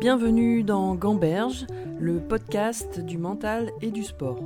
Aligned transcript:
Bienvenue 0.00 0.62
dans 0.62 0.94
Gamberge, 0.94 1.66
le 1.98 2.20
podcast 2.20 3.00
du 3.00 3.18
mental 3.18 3.72
et 3.82 3.90
du 3.90 4.04
sport. 4.04 4.40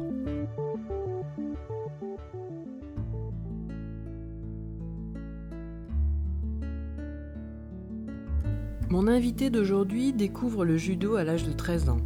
Mon 8.89 9.07
invitée 9.07 9.51
d'aujourd'hui 9.51 10.15
découvre 10.15 10.65
le 10.65 10.79
judo 10.79 11.17
à 11.17 11.25
l'âge 11.25 11.45
de 11.45 11.53
13 11.53 11.91
ans. 11.91 12.01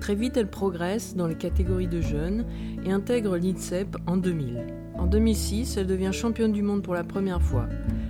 Très 0.00 0.14
vite, 0.14 0.38
elle 0.38 0.48
progresse 0.48 1.14
dans 1.14 1.26
les 1.26 1.36
catégories 1.36 1.88
de 1.88 2.00
jeunes 2.00 2.46
et 2.86 2.90
intègre 2.90 3.36
l'INSEP 3.36 3.98
en 4.06 4.16
2000. 4.16 4.66
En 4.96 5.04
2006, 5.04 5.76
elle 5.76 5.86
devient 5.86 6.12
championne 6.14 6.52
du 6.52 6.62
monde 6.62 6.82
pour 6.82 6.94
la 6.94 7.04
première 7.04 7.42
fois. 7.42 7.66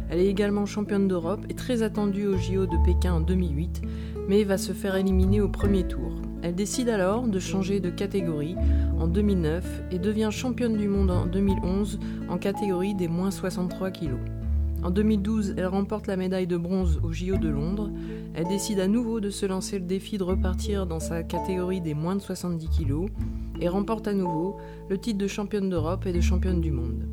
Elle 0.08 0.20
est 0.20 0.28
également 0.28 0.66
championne 0.66 1.08
d'Europe 1.08 1.44
et 1.48 1.54
très 1.54 1.82
attendue 1.82 2.28
au 2.28 2.36
JO 2.36 2.66
de 2.66 2.76
Pékin 2.84 3.14
en 3.14 3.20
2008, 3.20 3.82
mais 4.28 4.44
va 4.44 4.58
se 4.58 4.72
faire 4.72 4.94
éliminer 4.94 5.40
au 5.40 5.48
premier 5.48 5.84
tour. 5.84 6.12
Elle 6.42 6.54
décide 6.54 6.88
alors 6.88 7.26
de 7.26 7.38
changer 7.40 7.80
de 7.80 7.90
catégorie 7.90 8.54
en 9.00 9.08
2009 9.08 9.64
et 9.90 9.98
devient 9.98 10.28
championne 10.30 10.76
du 10.76 10.86
monde 10.86 11.10
en 11.10 11.26
2011 11.26 11.98
en 12.28 12.38
catégorie 12.38 12.94
des 12.94 13.08
moins 13.08 13.30
63 13.30 13.90
kg. 13.90 14.10
En 14.84 14.90
2012, 14.90 15.54
elle 15.56 15.66
remporte 15.66 16.06
la 16.06 16.16
médaille 16.16 16.46
de 16.46 16.56
bronze 16.56 17.00
au 17.02 17.12
JO 17.12 17.36
de 17.36 17.48
Londres. 17.48 17.90
Elle 18.34 18.46
décide 18.46 18.78
à 18.78 18.86
nouveau 18.86 19.18
de 19.18 19.30
se 19.30 19.44
lancer 19.44 19.80
le 19.80 19.84
défi 19.84 20.18
de 20.18 20.22
repartir 20.22 20.86
dans 20.86 21.00
sa 21.00 21.24
catégorie 21.24 21.80
des 21.80 21.94
moins 21.94 22.14
de 22.14 22.20
70 22.20 22.68
kg 22.68 23.06
et 23.60 23.68
remporte 23.68 24.06
à 24.06 24.14
nouveau 24.14 24.56
le 24.88 24.98
titre 24.98 25.18
de 25.18 25.26
championne 25.26 25.68
d'Europe 25.68 26.06
et 26.06 26.12
de 26.12 26.20
championne 26.20 26.60
du 26.60 26.70
monde. 26.70 27.08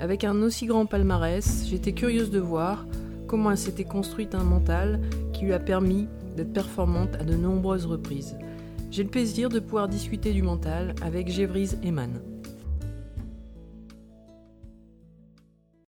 Avec 0.00 0.24
un 0.24 0.40
aussi 0.40 0.64
grand 0.64 0.86
palmarès, 0.86 1.66
j'étais 1.68 1.92
curieuse 1.92 2.30
de 2.30 2.40
voir 2.40 2.86
comment 3.26 3.50
elle 3.50 3.58
s'était 3.58 3.84
construite 3.84 4.34
un 4.34 4.44
mental 4.44 4.98
qui 5.34 5.44
lui 5.44 5.52
a 5.52 5.58
permis 5.58 6.08
d'être 6.36 6.52
performante 6.52 7.14
à 7.16 7.24
de 7.24 7.34
nombreuses 7.34 7.86
reprises. 7.86 8.36
J'ai 8.90 9.04
le 9.04 9.10
plaisir 9.10 9.48
de 9.48 9.60
pouvoir 9.60 9.88
discuter 9.88 10.32
du 10.32 10.42
mental 10.42 10.94
avec 11.02 11.28
Gévrise 11.28 11.78
Eman. 11.84 12.29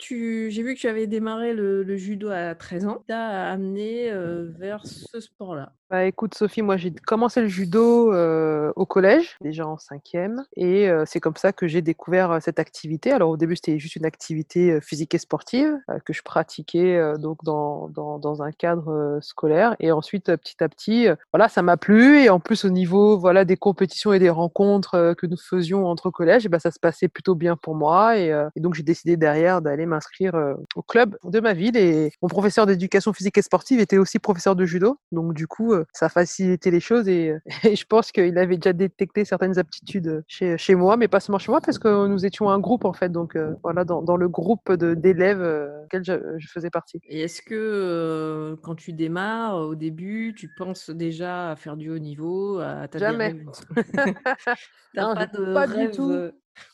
J'ai 0.08 0.62
vu 0.62 0.74
que 0.74 0.80
tu 0.80 0.88
avais 0.88 1.06
démarré 1.06 1.54
le, 1.54 1.96
judo 1.96 2.28
à 2.30 2.54
13 2.54 2.86
ans. 2.86 3.02
Tu 3.06 3.12
as 3.12 3.50
amené 3.50 4.10
euh, 4.10 4.48
vers 4.58 4.86
ce 4.86 5.20
sport-là. 5.20 5.72
Bah, 5.90 6.04
écoute 6.04 6.34
Sophie, 6.34 6.62
moi 6.62 6.78
j'ai 6.78 6.90
commencé 6.90 7.42
le 7.42 7.48
judo 7.48 8.14
euh, 8.14 8.72
au 8.76 8.86
collège, 8.86 9.36
déjà 9.42 9.66
en 9.66 9.76
cinquième, 9.76 10.42
et 10.56 10.88
euh, 10.88 11.04
c'est 11.06 11.20
comme 11.20 11.36
ça 11.36 11.52
que 11.52 11.66
j'ai 11.66 11.82
découvert 11.82 12.38
cette 12.40 12.58
activité. 12.58 13.12
Alors 13.12 13.28
au 13.28 13.36
début 13.36 13.56
c'était 13.56 13.78
juste 13.78 13.96
une 13.96 14.06
activité 14.06 14.80
physique 14.80 15.14
et 15.14 15.18
sportive 15.18 15.76
que 16.06 16.14
je 16.14 16.22
pratiquais 16.22 16.98
donc 17.18 17.44
dans, 17.44 17.90
dans, 17.90 18.42
un 18.42 18.52
cadre 18.52 19.18
scolaire, 19.20 19.76
et 19.80 19.92
ensuite 19.92 20.34
petit 20.34 20.64
à 20.64 20.68
petit, 20.70 21.08
voilà 21.30 21.50
ça 21.50 21.60
m'a 21.60 21.76
plu, 21.76 22.22
et 22.22 22.30
en 22.30 22.40
plus 22.40 22.64
au 22.64 22.70
niveau 22.70 23.18
voilà 23.18 23.44
des 23.44 23.58
compétitions 23.58 24.14
et 24.14 24.18
des 24.18 24.30
rencontres 24.30 25.14
que 25.18 25.26
nous 25.26 25.36
faisions 25.36 25.84
entre 25.84 26.08
collèges, 26.08 26.48
ben, 26.48 26.58
ça 26.58 26.70
se 26.70 26.80
passait 26.80 27.08
plutôt 27.08 27.34
bien 27.34 27.54
pour 27.54 27.74
moi, 27.74 28.16
et, 28.16 28.28
et 28.56 28.60
donc 28.60 28.72
j'ai 28.72 28.82
décidé 28.82 29.18
derrière 29.18 29.60
d'aller 29.60 29.84
m'inscrire 29.92 30.34
au 30.74 30.82
club 30.82 31.16
de 31.24 31.40
ma 31.40 31.52
ville, 31.52 31.76
et 31.76 32.10
mon 32.22 32.28
professeur 32.28 32.66
d'éducation 32.66 33.12
physique 33.12 33.38
et 33.38 33.42
sportive 33.42 33.80
était 33.80 33.98
aussi 33.98 34.18
professeur 34.18 34.56
de 34.56 34.64
judo, 34.64 34.98
donc 35.12 35.34
du 35.34 35.46
coup 35.46 35.74
ça 35.92 36.08
facilitait 36.08 36.70
les 36.70 36.80
choses 36.80 37.08
et, 37.08 37.34
et 37.64 37.76
je 37.76 37.84
pense 37.86 38.12
qu'il 38.12 38.36
avait 38.38 38.56
déjà 38.56 38.72
détecté 38.72 39.24
certaines 39.24 39.58
aptitudes 39.58 40.24
chez, 40.26 40.56
chez, 40.58 40.74
moi, 40.74 40.96
mais 40.96 41.08
pas 41.08 41.20
seulement 41.20 41.38
chez 41.38 41.52
moi, 41.52 41.60
parce 41.60 41.78
que 41.78 42.06
nous 42.06 42.26
étions 42.26 42.50
un 42.50 42.58
groupe 42.58 42.84
en 42.84 42.92
fait, 42.92 43.10
donc 43.10 43.36
voilà, 43.62 43.84
dans, 43.84 44.02
dans, 44.02 44.16
le 44.16 44.28
groupe 44.28 44.72
d'élèves 44.72 45.42
auquel 45.84 46.04
je, 46.04 46.14
je, 46.38 46.48
faisais 46.48 46.70
partie. 46.70 47.00
Et 47.08 47.22
est-ce 47.22 47.42
que 47.42 48.56
quand 48.62 48.74
tu 48.74 48.92
démarres 48.92 49.56
au 49.56 49.74
début, 49.74 50.34
tu 50.36 50.48
penses 50.48 50.90
déjà 50.90 51.50
à 51.50 51.56
faire 51.56 51.76
du 51.76 51.90
haut 51.90 51.98
niveau, 51.98 52.58
à 52.58 52.88
ta 52.88 52.98
Jamais. 52.98 53.36
T'as 54.94 55.14
pas 55.14 55.26
de 55.26 55.54
pas 55.54 55.66
rêve 55.66 55.90
du 55.90 55.96
tout. 55.96 56.12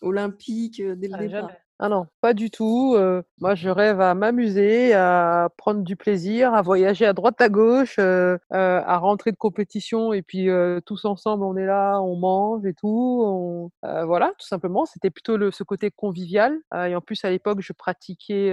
olympique 0.02 0.82
dès 0.82 1.08
le 1.08 1.14
ah, 1.14 1.18
départ? 1.18 1.40
jamais. 1.42 1.58
Ah 1.80 1.88
non, 1.88 2.06
pas 2.20 2.34
du 2.34 2.50
tout. 2.50 2.96
moi, 3.40 3.54
je 3.54 3.68
rêve 3.68 4.00
à 4.00 4.14
m'amuser, 4.14 4.94
à 4.94 5.48
prendre 5.56 5.82
du 5.82 5.94
plaisir, 5.94 6.52
à 6.52 6.60
voyager 6.60 7.06
à 7.06 7.12
droite 7.12 7.40
à 7.40 7.48
gauche, 7.48 7.98
à 8.00 8.98
rentrer 8.98 9.30
de 9.30 9.36
compétition 9.36 10.12
et 10.12 10.22
puis 10.22 10.48
tous 10.86 11.04
ensemble, 11.04 11.44
on 11.44 11.56
est 11.56 11.66
là, 11.66 12.00
on 12.02 12.16
mange 12.16 12.66
et 12.66 12.74
tout. 12.74 13.70
voilà, 13.82 14.32
tout 14.38 14.46
simplement. 14.46 14.86
C'était 14.86 15.10
plutôt 15.10 15.50
ce 15.52 15.62
côté 15.62 15.92
convivial. 15.92 16.58
et 16.74 16.96
en 16.96 17.00
plus, 17.00 17.24
à 17.24 17.30
l'époque, 17.30 17.60
je 17.60 17.72
pratiquais 17.72 18.52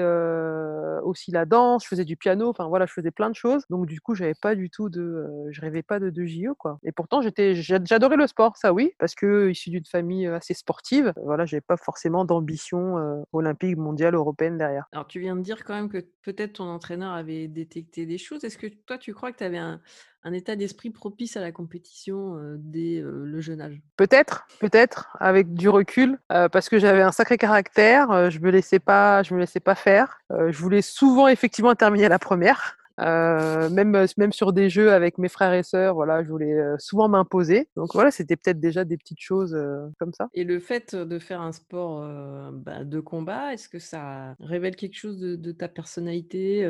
aussi 1.03 1.31
la 1.31 1.45
danse, 1.45 1.83
je 1.83 1.87
faisais 1.87 2.05
du 2.05 2.17
piano. 2.17 2.49
Enfin 2.49 2.67
voilà, 2.67 2.85
je 2.85 2.93
faisais 2.93 3.11
plein 3.11 3.31
de 3.31 3.35
choses. 3.35 3.63
Donc 3.71 3.87
du 3.87 4.01
coup, 4.01 4.13
j'avais 4.13 4.35
pas 4.39 4.53
du 4.53 4.69
tout 4.69 4.89
de, 4.89 5.25
je 5.49 5.61
rêvais 5.61 5.81
pas 5.83 5.99
de, 5.99 6.11
de 6.11 6.25
JO 6.25 6.53
quoi. 6.53 6.77
Et 6.83 6.91
pourtant, 6.91 7.21
j'étais, 7.21 7.55
j'adorais 7.55 8.17
le 8.17 8.27
sport, 8.27 8.55
ça 8.57 8.71
oui, 8.71 8.91
parce 8.99 9.15
que 9.15 9.49
issu 9.49 9.71
d'une 9.71 9.85
famille 9.85 10.27
assez 10.27 10.53
sportive. 10.53 11.11
Voilà, 11.23 11.45
j'avais 11.47 11.61
pas 11.61 11.77
forcément 11.77 12.23
d'ambition 12.23 13.14
olympique, 13.33 13.77
mondiale, 13.77 14.15
européenne 14.15 14.57
derrière. 14.57 14.85
Alors 14.91 15.07
tu 15.07 15.19
viens 15.19 15.35
de 15.35 15.41
dire 15.41 15.63
quand 15.63 15.73
même 15.73 15.89
que 15.89 16.05
peut-être 16.23 16.53
ton 16.53 16.65
entraîneur 16.65 17.11
avait 17.11 17.47
détecté 17.47 18.05
des 18.05 18.17
choses. 18.17 18.43
Est-ce 18.43 18.57
que 18.57 18.67
toi 18.67 18.97
tu 18.97 19.13
crois 19.13 19.31
que 19.31 19.37
tu 19.37 19.43
avais 19.43 19.57
un, 19.57 19.79
état 20.33 20.55
d'esprit 20.55 20.89
propice 20.89 21.37
à 21.37 21.41
la 21.41 21.51
compétition 21.51 22.39
dès 22.57 23.01
le 23.03 23.41
jeune 23.41 23.61
âge? 23.61 23.79
Peut-être, 23.95 24.47
peut-être, 24.59 25.15
avec 25.19 25.53
du 25.53 25.69
recul, 25.69 26.17
parce 26.29 26.67
que 26.67 26.79
j'avais 26.79 27.03
un 27.03 27.11
sacré 27.11 27.37
caractère, 27.37 28.31
je 28.31 28.39
me 28.39 28.49
laissais 28.49 28.79
pas, 28.79 29.21
je 29.21 29.35
me 29.35 29.39
laissais 29.39 29.59
pas 29.59 29.75
faire. 29.75 30.21
je 30.31 30.57
voulais 30.57 30.81
souvent 30.81 31.27
effectivement 31.27 31.75
terminer 31.75 32.09
la 32.09 32.17
première. 32.17 32.75
Euh, 33.01 33.69
même, 33.69 33.95
euh, 33.95 34.05
même 34.17 34.31
sur 34.31 34.53
des 34.53 34.69
jeux 34.69 34.91
avec 34.91 35.17
mes 35.17 35.29
frères 35.29 35.53
et 35.53 35.63
sœurs, 35.63 35.95
voilà, 35.95 36.23
je 36.23 36.29
voulais 36.29 36.53
euh, 36.53 36.75
souvent 36.79 37.07
m'imposer. 37.07 37.67
Donc 37.75 37.93
voilà, 37.93 38.11
c'était 38.11 38.35
peut-être 38.35 38.59
déjà 38.59 38.85
des 38.85 38.97
petites 38.97 39.19
choses 39.19 39.55
comme 39.99 40.13
ça. 40.13 40.29
Et 40.33 40.43
le 40.43 40.59
fait 40.59 40.95
de 40.95 41.19
faire 41.19 41.41
un 41.41 41.51
sport 41.51 42.07
bah, 42.53 42.83
de 42.83 42.99
combat, 42.99 43.53
est-ce 43.53 43.69
que 43.69 43.79
ça 43.79 44.35
révèle 44.39 44.75
quelque 44.75 44.95
chose 44.95 45.19
de, 45.19 45.51
ta 45.51 45.67
personnalité 45.67 46.67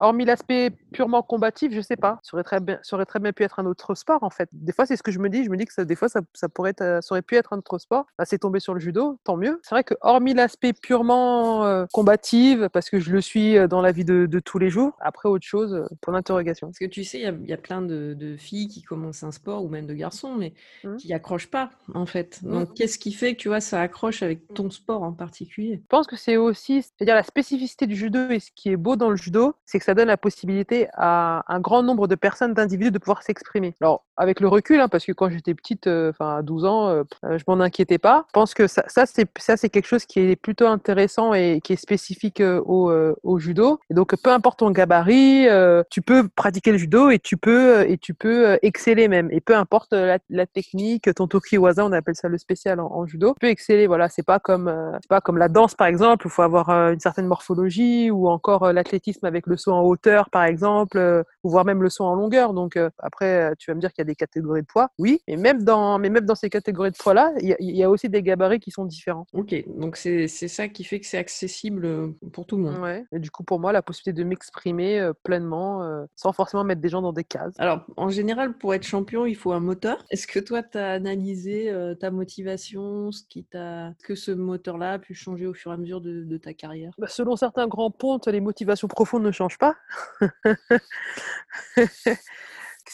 Hormis 0.00 0.24
l'aspect 0.24 0.70
purement 0.92 1.22
combatif, 1.22 1.72
je 1.72 1.80
sais 1.80 1.96
pas. 1.96 2.18
Ça 2.22 2.34
aurait, 2.34 2.44
très 2.44 2.60
bien, 2.60 2.78
ça 2.82 2.96
aurait 2.96 3.06
très 3.06 3.20
bien 3.20 3.32
pu 3.32 3.42
être 3.42 3.58
un 3.60 3.66
autre 3.66 3.94
sport 3.94 4.22
en 4.22 4.30
fait. 4.30 4.48
Des 4.52 4.72
fois, 4.72 4.86
c'est 4.86 4.96
ce 4.96 5.02
que 5.02 5.10
je 5.10 5.18
me 5.18 5.28
dis. 5.28 5.44
Je 5.44 5.50
me 5.50 5.56
dis 5.56 5.64
que 5.64 5.72
ça, 5.72 5.84
des 5.84 5.96
fois, 5.96 6.08
ça, 6.08 6.20
ça 6.32 6.48
pourrait 6.48 6.70
être, 6.70 7.02
ça 7.02 7.14
aurait 7.14 7.22
pu 7.22 7.36
être 7.36 7.52
un 7.52 7.58
autre 7.58 7.78
sport. 7.78 8.06
Bah, 8.18 8.24
c'est 8.24 8.38
tombé 8.38 8.60
sur 8.60 8.74
le 8.74 8.80
judo, 8.80 9.18
tant 9.24 9.36
mieux. 9.36 9.60
C'est 9.62 9.74
vrai 9.74 9.84
que 9.84 9.94
hormis 10.00 10.34
l'aspect 10.34 10.72
purement 10.72 11.86
combatif, 11.92 12.68
parce 12.72 12.90
que 12.90 12.98
je 12.98 13.12
le 13.12 13.20
suis 13.20 13.56
dans 13.68 13.80
la 13.80 13.92
vie 13.92 14.04
de, 14.04 14.26
de 14.26 14.40
tous 14.40 14.58
les 14.58 14.70
jours, 14.70 14.96
après 15.00 15.28
autre 15.28 15.46
chose 15.46 15.61
pour 16.00 16.12
l'interrogation. 16.12 16.68
Parce 16.68 16.78
que 16.78 16.86
tu 16.86 17.04
sais, 17.04 17.20
il 17.20 17.48
y, 17.48 17.52
a 17.52 17.56
plein 17.56 17.82
de, 17.82 18.36
filles 18.38 18.68
qui 18.68 18.82
commencent 18.82 19.22
un 19.22 19.32
sport, 19.32 19.64
ou 19.64 19.68
même 19.68 19.86
de 19.86 19.94
garçons, 19.94 20.34
mais 20.34 20.52
mmh. 20.84 20.96
qui 20.96 21.12
accrochent 21.12 21.50
pas, 21.50 21.70
en 21.94 22.06
fait. 22.06 22.40
Mmh. 22.42 22.50
Donc, 22.50 22.74
qu'est-ce 22.74 22.98
qui 22.98 23.12
fait 23.12 23.34
que 23.34 23.40
tu 23.40 23.48
vois, 23.48 23.60
ça 23.60 23.80
accroche 23.80 24.22
avec 24.22 24.52
ton 24.54 24.70
sport 24.70 25.02
en 25.02 25.12
particulier? 25.12 25.80
Je 25.82 25.88
pense 25.88 26.06
que 26.06 26.16
c'est 26.16 26.36
aussi, 26.36 26.82
c'est-à-dire 26.82 27.14
la 27.14 27.22
spécificité 27.22 27.86
du 27.86 27.96
judo, 27.96 28.30
et 28.30 28.40
ce 28.40 28.50
qui 28.54 28.70
est 28.70 28.76
beau 28.76 28.96
dans 28.96 29.10
le 29.10 29.16
judo, 29.16 29.54
c'est 29.64 29.78
que 29.78 29.84
ça 29.84 29.94
donne 29.94 30.08
la 30.08 30.16
possibilité 30.16 30.88
à 30.94 31.44
un 31.48 31.60
grand 31.60 31.82
nombre 31.82 32.08
de 32.08 32.14
personnes, 32.14 32.54
d'individus, 32.54 32.90
de 32.90 32.98
pouvoir 32.98 33.22
s'exprimer. 33.22 33.74
Alors, 33.80 34.04
avec 34.16 34.40
le 34.40 34.48
recul, 34.48 34.80
hein, 34.80 34.88
parce 34.88 35.04
que 35.04 35.12
quand 35.12 35.30
j'étais 35.30 35.54
petite, 35.54 35.86
euh, 35.86 36.10
enfin 36.10 36.36
à 36.36 36.42
12 36.42 36.64
ans, 36.64 36.88
euh, 36.88 37.02
euh, 37.24 37.38
je 37.38 37.44
m'en 37.48 37.60
inquiétais 37.60 37.98
pas. 37.98 38.24
Je 38.28 38.32
pense 38.32 38.54
que 38.54 38.66
ça, 38.66 38.84
c'est 38.88 39.28
ça 39.38 39.56
c'est 39.56 39.68
quelque 39.70 39.86
chose 39.86 40.04
qui 40.04 40.20
est 40.20 40.36
plutôt 40.36 40.66
intéressant 40.66 41.34
et 41.34 41.60
qui 41.62 41.72
est 41.72 41.76
spécifique 41.76 42.42
au, 42.42 43.38
judo. 43.38 43.80
Donc, 43.90 44.14
peu 44.22 44.30
importe 44.30 44.58
ton 44.58 44.70
gabarit, 44.70 45.46
tu 45.90 46.02
peux 46.02 46.28
pratiquer 46.28 46.72
le 46.72 46.78
judo 46.78 47.10
et 47.10 47.18
tu 47.18 47.36
peux 47.36 47.88
et 47.88 47.98
tu 47.98 48.14
peux 48.14 48.58
exceller 48.62 49.08
même. 49.08 49.28
Et 49.30 49.40
peu 49.40 49.56
importe 49.56 49.92
la, 49.92 50.46
technique, 50.46 51.12
ton 51.14 51.26
tokiwaza, 51.26 51.84
on 51.84 51.92
appelle 51.92 52.14
ça 52.14 52.28
le 52.28 52.38
spécial 52.38 52.80
en, 52.80 53.06
judo, 53.06 53.30
tu 53.30 53.40
peux 53.40 53.46
exceller. 53.48 53.86
Voilà, 53.86 54.08
c'est 54.08 54.24
pas 54.24 54.38
comme 54.38 54.72
c'est 55.02 55.08
pas 55.08 55.20
comme 55.20 55.38
la 55.38 55.48
danse 55.48 55.74
par 55.74 55.86
exemple, 55.86 56.26
il 56.26 56.30
faut 56.30 56.42
avoir 56.42 56.70
une 56.70 57.00
certaine 57.00 57.26
morphologie 57.26 58.10
ou 58.10 58.28
encore 58.28 58.72
l'athlétisme 58.72 59.24
avec 59.26 59.46
le 59.46 59.56
saut 59.56 59.72
en 59.72 59.82
hauteur 59.82 60.30
par 60.30 60.44
exemple, 60.44 61.24
ou 61.42 61.50
voire 61.50 61.64
même 61.64 61.82
le 61.82 61.88
saut 61.88 62.04
en 62.04 62.14
longueur. 62.14 62.52
Donc 62.52 62.78
après, 62.98 63.54
tu 63.58 63.70
vas 63.70 63.74
me 63.74 63.80
dire 63.80 63.92
qu'il 63.92 64.01
y 64.02 64.08
a 64.10 64.12
des 64.12 64.14
catégories 64.14 64.62
de 64.62 64.66
poids, 64.66 64.90
oui, 64.98 65.20
mais 65.28 65.36
même 65.36 65.64
dans 65.64 65.98
mais 65.98 66.10
même 66.10 66.24
dans 66.24 66.34
ces 66.34 66.50
catégories 66.50 66.90
de 66.90 66.96
poids 66.96 67.14
là, 67.14 67.32
il 67.40 67.56
y, 67.58 67.82
a 67.82 67.90
aussi 67.90 68.08
des 68.08 68.22
gabarits 68.22 68.60
qui 68.60 68.70
sont 68.70 68.84
différents. 68.84 69.26
Ok, 69.32 69.54
donc 69.66 69.96
c'est 69.96 70.28
ça 70.28 70.68
qui 70.68 70.84
fait 70.84 71.00
que 71.00 71.06
c'est 71.06 71.18
accessible 71.18 72.12
pour 72.32 72.46
tout 72.46 72.56
le 72.56 72.64
monde. 72.64 72.78
Ouais. 72.78 73.04
Et 73.12 73.18
du 73.18 73.30
coup, 73.30 73.44
pour 73.44 73.60
moi, 73.60 73.72
la 73.72 73.82
possibilité 73.82 74.22
de 74.22 74.28
m'exprimer 74.28 75.10
pleinement 75.22 75.82
euh, 75.82 76.04
sans 76.16 76.32
forcément 76.32 76.64
mettre 76.64 76.80
des 76.80 76.88
gens 76.88 77.02
dans 77.02 77.12
des 77.12 77.24
cases. 77.24 77.54
Alors, 77.58 77.84
en 77.96 78.08
général, 78.08 78.54
pour 78.54 78.74
être 78.74 78.84
champion, 78.84 79.26
il 79.26 79.36
faut 79.36 79.52
un 79.52 79.60
moteur. 79.60 80.04
Est-ce 80.10 80.26
que 80.26 80.38
toi, 80.38 80.62
tu 80.62 80.78
as 80.78 80.92
analysé 80.92 81.70
euh, 81.70 81.94
ta 81.94 82.10
motivation, 82.10 83.12
ce 83.12 83.22
qui 83.28 83.44
t'a... 83.44 83.92
que 84.04 84.14
ce 84.14 84.30
moteur-là 84.30 84.92
a 84.92 84.98
pu 84.98 85.14
changer 85.14 85.46
au 85.46 85.54
fur 85.54 85.70
et 85.70 85.74
à 85.74 85.76
mesure 85.76 86.00
de, 86.00 86.36
ta 86.36 86.54
carrière? 86.54 86.92
Bah, 86.98 87.08
Selon 87.08 87.36
certains 87.36 87.66
grands 87.66 87.90
pontes, 87.90 88.26
les 88.28 88.40
motivations 88.40 88.88
profondes 88.88 89.22
ne 89.22 89.30
changent 89.30 89.58
pas. 89.58 89.76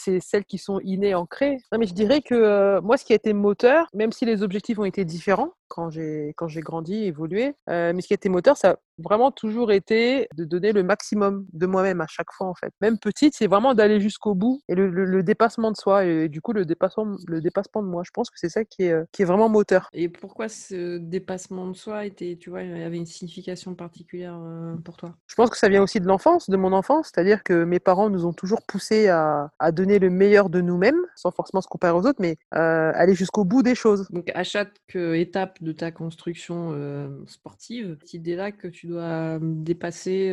c'est 0.01 0.19
celles 0.19 0.45
qui 0.45 0.57
sont 0.57 0.79
innées, 0.81 1.15
ancrées. 1.15 1.57
Non, 1.71 1.79
mais 1.79 1.85
je 1.85 1.93
dirais 1.93 2.21
que 2.21 2.35
euh, 2.35 2.81
moi, 2.81 2.97
ce 2.97 3.05
qui 3.05 3.13
a 3.13 3.15
été 3.15 3.33
moteur, 3.33 3.87
même 3.93 4.11
si 4.11 4.25
les 4.25 4.43
objectifs 4.43 4.79
ont 4.79 4.85
été 4.85 5.05
différents 5.05 5.51
quand 5.67 5.89
j'ai 5.89 6.33
quand 6.35 6.47
j'ai 6.47 6.61
grandi, 6.61 7.05
évolué, 7.05 7.53
mais 7.67 8.01
ce 8.01 8.07
qui 8.07 8.13
a 8.13 8.15
été 8.15 8.29
moteur, 8.29 8.57
ça 8.57 8.77
vraiment 9.03 9.31
toujours 9.31 9.71
été 9.71 10.27
de 10.35 10.45
donner 10.45 10.71
le 10.71 10.83
maximum 10.83 11.45
de 11.53 11.65
moi-même 11.65 12.01
à 12.01 12.07
chaque 12.07 12.31
fois, 12.31 12.47
en 12.47 12.53
fait. 12.53 12.73
Même 12.81 12.97
petite, 12.97 13.33
c'est 13.35 13.47
vraiment 13.47 13.73
d'aller 13.73 13.99
jusqu'au 13.99 14.35
bout 14.35 14.61
et 14.67 14.75
le, 14.75 15.23
dépassement 15.23 15.71
de 15.71 15.77
soi. 15.77 16.05
Et, 16.05 16.29
du 16.29 16.41
coup, 16.41 16.53
le 16.53 16.65
dépassement, 16.65 17.15
le 17.27 17.41
dépassement 17.41 17.83
de 17.83 17.87
moi, 17.87 18.03
je 18.05 18.11
pense 18.11 18.29
que 18.29 18.39
c'est 18.39 18.49
ça 18.49 18.63
qui 18.65 18.83
est, 18.83 18.95
qui 19.11 19.21
est 19.21 19.25
vraiment 19.25 19.49
moteur. 19.49 19.89
Et 19.93 20.09
pourquoi 20.09 20.49
ce 20.49 20.97
dépassement 20.97 21.67
de 21.67 21.75
soi 21.75 22.05
était, 22.05 22.37
tu 22.39 22.49
vois, 22.49 22.59
avait 22.59 22.97
une 22.97 23.05
signification 23.05 23.75
particulière 23.75 24.37
euh, 24.39 24.75
pour 24.83 24.97
toi? 24.97 25.15
Je 25.27 25.35
pense 25.35 25.49
que 25.49 25.57
ça 25.57 25.69
vient 25.69 25.83
aussi 25.83 25.99
de 25.99 26.07
l'enfance, 26.07 26.49
de 26.49 26.57
mon 26.57 26.73
enfance. 26.73 27.11
C'est-à-dire 27.13 27.43
que 27.43 27.63
mes 27.63 27.79
parents 27.79 28.09
nous 28.09 28.25
ont 28.25 28.33
toujours 28.33 28.61
poussés 28.63 29.07
à, 29.07 29.51
à 29.59 29.71
donner 29.71 29.99
le 29.99 30.09
meilleur 30.09 30.49
de 30.49 30.61
nous-mêmes, 30.61 30.99
sans 31.15 31.31
forcément 31.31 31.61
se 31.61 31.67
comparer 31.67 31.93
aux 31.93 32.05
autres, 32.05 32.19
mais 32.19 32.37
euh, 32.55 32.91
aller 32.95 33.13
jusqu'au 33.13 33.45
bout 33.45 33.63
des 33.63 33.75
choses. 33.75 34.07
Donc, 34.09 34.31
à 34.33 34.43
chaque 34.43 34.73
étape 34.95 35.61
de 35.61 35.71
ta 35.71 35.91
construction 35.91 36.71
euh, 36.73 37.09
sportive, 37.27 37.97
cette 37.99 38.13
idée-là 38.13 38.51
que 38.51 38.67
tu 38.67 38.87
dois 38.89 39.39
dépasser 39.41 40.31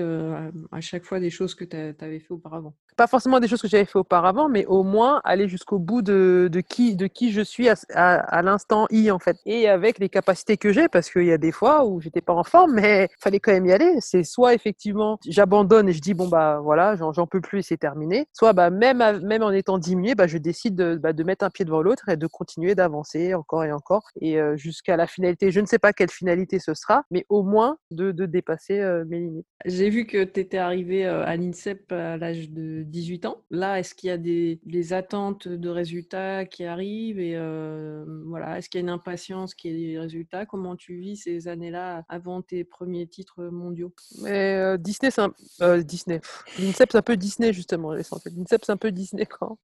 à 0.73 0.81
chaque 0.81 1.05
fois 1.05 1.20
des 1.20 1.31
choses 1.31 1.55
que 1.55 1.64
tu 1.64 1.76
avais 1.76 2.20
fait 2.20 2.32
auparavant 2.32 2.76
pas 2.96 3.06
forcément 3.06 3.40
des 3.40 3.48
choses 3.48 3.62
que 3.62 3.69
j'avais 3.69 3.84
fait 3.84 3.98
auparavant, 3.98 4.48
mais 4.48 4.66
au 4.66 4.82
moins 4.82 5.20
aller 5.25 5.48
jusqu'au 5.48 5.78
bout 5.78 6.02
de, 6.02 6.48
de, 6.50 6.60
qui, 6.60 6.96
de 6.96 7.06
qui 7.06 7.32
je 7.32 7.43
suis 7.43 7.69
à, 7.69 7.75
à, 7.94 8.43
l'instant 8.43 8.87
I, 8.90 9.10
en 9.10 9.19
fait. 9.19 9.37
Et 9.46 9.69
avec 9.69 9.98
les 9.98 10.08
capacités 10.08 10.56
que 10.56 10.72
j'ai, 10.72 10.88
parce 10.88 11.10
qu'il 11.10 11.25
y 11.25 11.32
a 11.32 11.38
des 11.38 11.52
fois 11.52 11.84
où 11.87 12.00
j'étais 12.00 12.20
pas 12.20 12.32
en 12.32 12.44
forme, 12.44 12.75
mais 12.75 13.08
fallait 13.20 13.40
quand 13.40 13.52
même 13.52 13.66
y 13.66 13.72
aller. 13.72 13.96
C'est 14.00 14.25
soit 14.25 14.54
effectivement, 14.54 15.19
j'abandonne 15.28 15.88
et 15.88 15.93
je 15.93 16.00
dis, 16.00 16.14
bon, 16.14 16.28
bah 16.28 16.60
voilà, 16.62 16.96
j'en 16.96 17.26
peux 17.26 17.40
plus 17.40 17.60
et 17.60 17.62
c'est 17.62 17.76
terminé. 17.76 18.26
Soit, 18.32 18.52
bah, 18.52 18.70
même, 18.70 19.02
même 19.22 19.43
en 19.43 19.50
étant 19.50 19.78
diminué, 19.78 20.14
bah, 20.14 20.26
je 20.26 20.38
décide 20.38 20.75
de, 20.75 20.96
bah, 20.96 21.12
de 21.12 21.25
mettre 21.25 21.44
un 21.44 21.50
pied 21.50 21.64
devant 21.64 21.82
l'autre 21.82 22.08
et 22.08 22.16
de 22.16 22.26
continuer 22.26 22.75
d'avancer 22.75 23.34
encore 23.34 23.64
et 23.64 23.72
encore. 23.72 24.08
Et 24.20 24.40
euh, 24.40 24.56
jusqu'à 24.56 24.96
la 24.96 25.06
finalité, 25.06 25.50
je 25.50 25.60
ne 25.60 25.66
sais 25.66 25.78
pas 25.78 25.93
quelle 25.93 26.10
finalité 26.10 26.58
ce 26.58 26.75
sera, 26.75 27.04
mais 27.10 27.26
au 27.28 27.43
moins 27.43 27.78
de, 27.90 28.12
de 28.12 28.26
dépasser 28.26 28.81
euh, 28.81 29.04
mes 29.06 29.19
limites. 29.20 29.46
J'ai 29.64 29.90
vu 29.90 30.06
que 30.06 30.25
tu 30.25 30.40
étais 30.40 30.58
arrivé 30.58 31.06
euh, 31.06 31.25
à 31.25 31.37
l'INSEP 31.37 31.90
à 31.93 32.16
l'âge 32.16 32.50
de 32.50 32.85
18 32.86 33.26
ans. 33.26 33.42
Là, 33.50 33.78
est-ce 33.78 33.94
qu'il 33.94 34.08
y 34.08 34.10
a 34.10 34.18
des, 34.18 34.92
attentes 34.92 35.48
de 35.48 35.68
résultats 35.68 36.44
qui 36.44 36.64
arrivent 36.64 37.18
et 37.18 37.34
euh, 37.34 38.04
voilà, 38.26 38.58
est-ce 38.58 38.68
qu'il 38.68 38.78
y 38.78 38.82
a 38.82 38.84
une 38.84 38.90
impatience 38.90 39.54
qui 39.54 39.68
est 39.68 39.74
des 39.76 39.98
résultats? 39.98 40.46
Comment 40.46 40.76
tu 40.76 40.96
vis 40.96 41.16
ces 41.16 41.48
années-là 41.48 42.04
avant 42.08 42.42
tes 42.42 42.64
premiers 42.64 43.06
titres 43.06 43.44
mondiaux? 43.44 43.92
Mais 44.22 44.54
euh, 44.56 44.76
Disney, 44.76 45.10
c'est 45.10 45.22
un 45.22 45.32
euh, 45.62 45.82
Disney. 45.82 46.20
L'INSEP, 46.58 47.00
peu 47.04 47.16
Disney 47.16 47.52
justement. 47.52 47.92
L'INSEP, 47.92 48.64
c'est 48.64 48.72
un 48.72 48.76
peu 48.76 48.92
Disney 48.92 49.26
quand. 49.26 49.58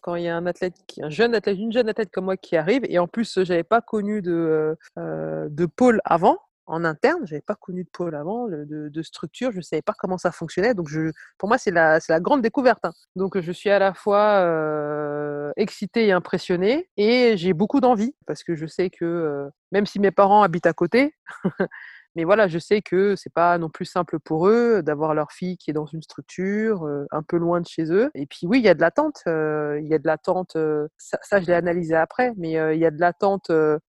quand 0.00 0.14
il 0.14 0.24
y 0.24 0.28
a 0.28 0.36
un 0.36 0.46
athlète, 0.46 0.74
qui, 0.86 1.02
un 1.02 1.10
jeune 1.10 1.34
athlète, 1.34 1.58
une 1.58 1.72
jeune 1.72 1.88
athlète 1.88 2.10
comme 2.12 2.26
moi 2.26 2.36
qui 2.36 2.56
arrive, 2.56 2.82
et 2.88 2.98
en 2.98 3.08
plus, 3.08 3.42
j'avais 3.42 3.64
pas 3.64 3.80
connu 3.80 4.22
de, 4.22 4.76
de 4.96 5.66
pôle 5.66 6.00
avant, 6.04 6.38
en 6.66 6.84
interne, 6.84 7.26
j'avais 7.26 7.42
pas 7.42 7.54
connu 7.54 7.84
de 7.84 7.88
pôle 7.88 8.14
avant, 8.14 8.48
de, 8.48 9.02
structure, 9.02 9.52
je 9.52 9.60
savais 9.60 9.82
pas 9.82 9.94
comment 9.98 10.18
ça 10.18 10.32
fonctionnait. 10.32 10.74
Donc 10.74 10.88
je, 10.88 11.12
pour 11.38 11.48
moi, 11.48 11.58
c'est 11.58 11.70
la, 11.70 12.00
grande 12.20 12.42
découverte. 12.42 12.84
Hein. 12.84 12.92
Donc 13.14 13.38
je 13.38 13.52
suis 13.52 13.70
à 13.70 13.78
la 13.78 13.94
fois 13.94 15.52
excitée 15.56 16.06
et 16.06 16.12
impressionnée, 16.12 16.90
et 16.96 17.36
j'ai 17.36 17.52
beaucoup 17.52 17.80
d'envie 17.80 18.14
parce 18.26 18.42
que 18.44 18.54
je 18.56 18.66
sais 18.66 18.90
que 18.90 19.48
même 19.72 19.86
si 19.86 20.00
mes 20.00 20.10
parents 20.10 20.42
habitent 20.42 20.66
à 20.66 20.72
côté, 20.72 21.14
mais 22.16 22.24
voilà, 22.24 22.48
je 22.48 22.58
sais 22.58 22.82
que 22.82 23.14
c'est 23.16 23.32
pas 23.32 23.58
non 23.58 23.68
plus 23.68 23.84
simple 23.84 24.18
pour 24.18 24.48
eux 24.48 24.82
d'avoir 24.82 25.14
leur 25.14 25.32
fille 25.32 25.56
qui 25.58 25.70
est 25.70 25.74
dans 25.74 25.86
une 25.86 26.02
structure 26.02 26.88
un 27.10 27.22
peu 27.22 27.36
loin 27.36 27.60
de 27.60 27.66
chez 27.66 27.92
eux. 27.92 28.10
Et 28.14 28.26
puis 28.26 28.46
oui, 28.46 28.58
il 28.58 28.64
y 28.64 28.68
a 28.68 28.74
de 28.74 28.80
l'attente. 28.80 29.22
il 29.26 29.86
y 29.86 29.94
a 29.94 29.98
de 29.98 30.06
l'attente. 30.06 30.56
Ça, 30.96 31.18
ça, 31.22 31.40
je 31.40 31.46
l'ai 31.46 31.54
analysé 31.54 31.94
après, 31.94 32.32
mais 32.36 32.52
il 32.74 32.80
y 32.80 32.86
a 32.86 32.90
de 32.90 33.00
l'attente 33.00 33.50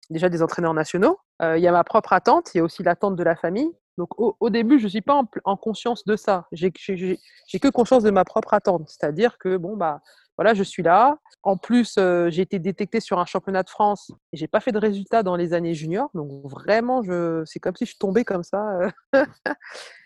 déjà 0.10 0.30
des 0.30 0.42
entraîneurs 0.42 0.74
nationaux. 0.74 1.18
Il 1.42 1.62
y 1.62 1.68
a 1.68 1.72
ma 1.72 1.84
propre 1.84 2.14
attente, 2.14 2.52
il 2.54 2.58
y 2.58 2.62
a 2.62 2.64
aussi 2.64 2.84
l'attente 2.84 3.16
de 3.16 3.24
la 3.24 3.36
famille. 3.36 3.72
Donc 4.00 4.18
au, 4.18 4.50
début, 4.50 4.80
je 4.80 4.86
ne 4.86 4.90
suis 4.90 5.02
pas 5.02 5.22
en, 5.44 5.58
conscience 5.58 6.06
de 6.06 6.16
ça. 6.16 6.48
J'ai 6.54 6.72
que 6.72 7.70
conscience 7.70 8.02
de 8.02 8.12
ma 8.12 8.24
propre 8.24 8.54
attente. 8.54 8.88
C'est-à-dire 8.88 9.38
que, 9.38 9.58
bon, 9.58 9.76
bah, 9.76 10.02
voilà, 10.38 10.54
je 10.54 10.64
suis 10.64 10.84
là. 10.84 11.18
En 11.44 11.58
plus, 11.58 12.00
j'ai 12.30 12.42
été 12.42 12.60
détectée 12.60 13.02
sur 13.02 13.20
un 13.20 13.26
championnat 13.26 13.62
de 13.62 13.70
France 13.70 14.12
et 14.32 14.38
j'ai 14.38 14.48
pas 14.48 14.62
fait 14.62 14.72
de 14.72 14.78
résultats 14.78 15.22
dans 15.22 15.36
les 15.36 15.54
années 15.54 15.74
juniors. 15.74 16.10
Donc 16.14 16.30
vraiment, 16.50 17.02
c'est 17.46 17.60
comme 17.60 17.76
si 17.76 17.86
je 17.86 17.98
tombais 17.98 18.24
comme 18.24 18.44
ça. 18.44 18.92
Euh. 19.16 19.26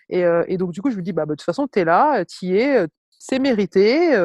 et, 0.47 0.57
donc 0.57 0.71
du 0.71 0.81
coup, 0.81 0.89
je 0.89 0.97
me 0.97 1.03
dis, 1.03 1.13
bah, 1.13 1.27
de 1.27 1.35
toute 1.35 1.43
façon, 1.43 1.67
tu 1.67 1.79
es 1.79 1.85
là, 1.85 2.25
tu 2.25 2.47
y 2.47 2.57
es, 2.57 2.87
c'est 3.19 3.37
mérité. 3.37 4.15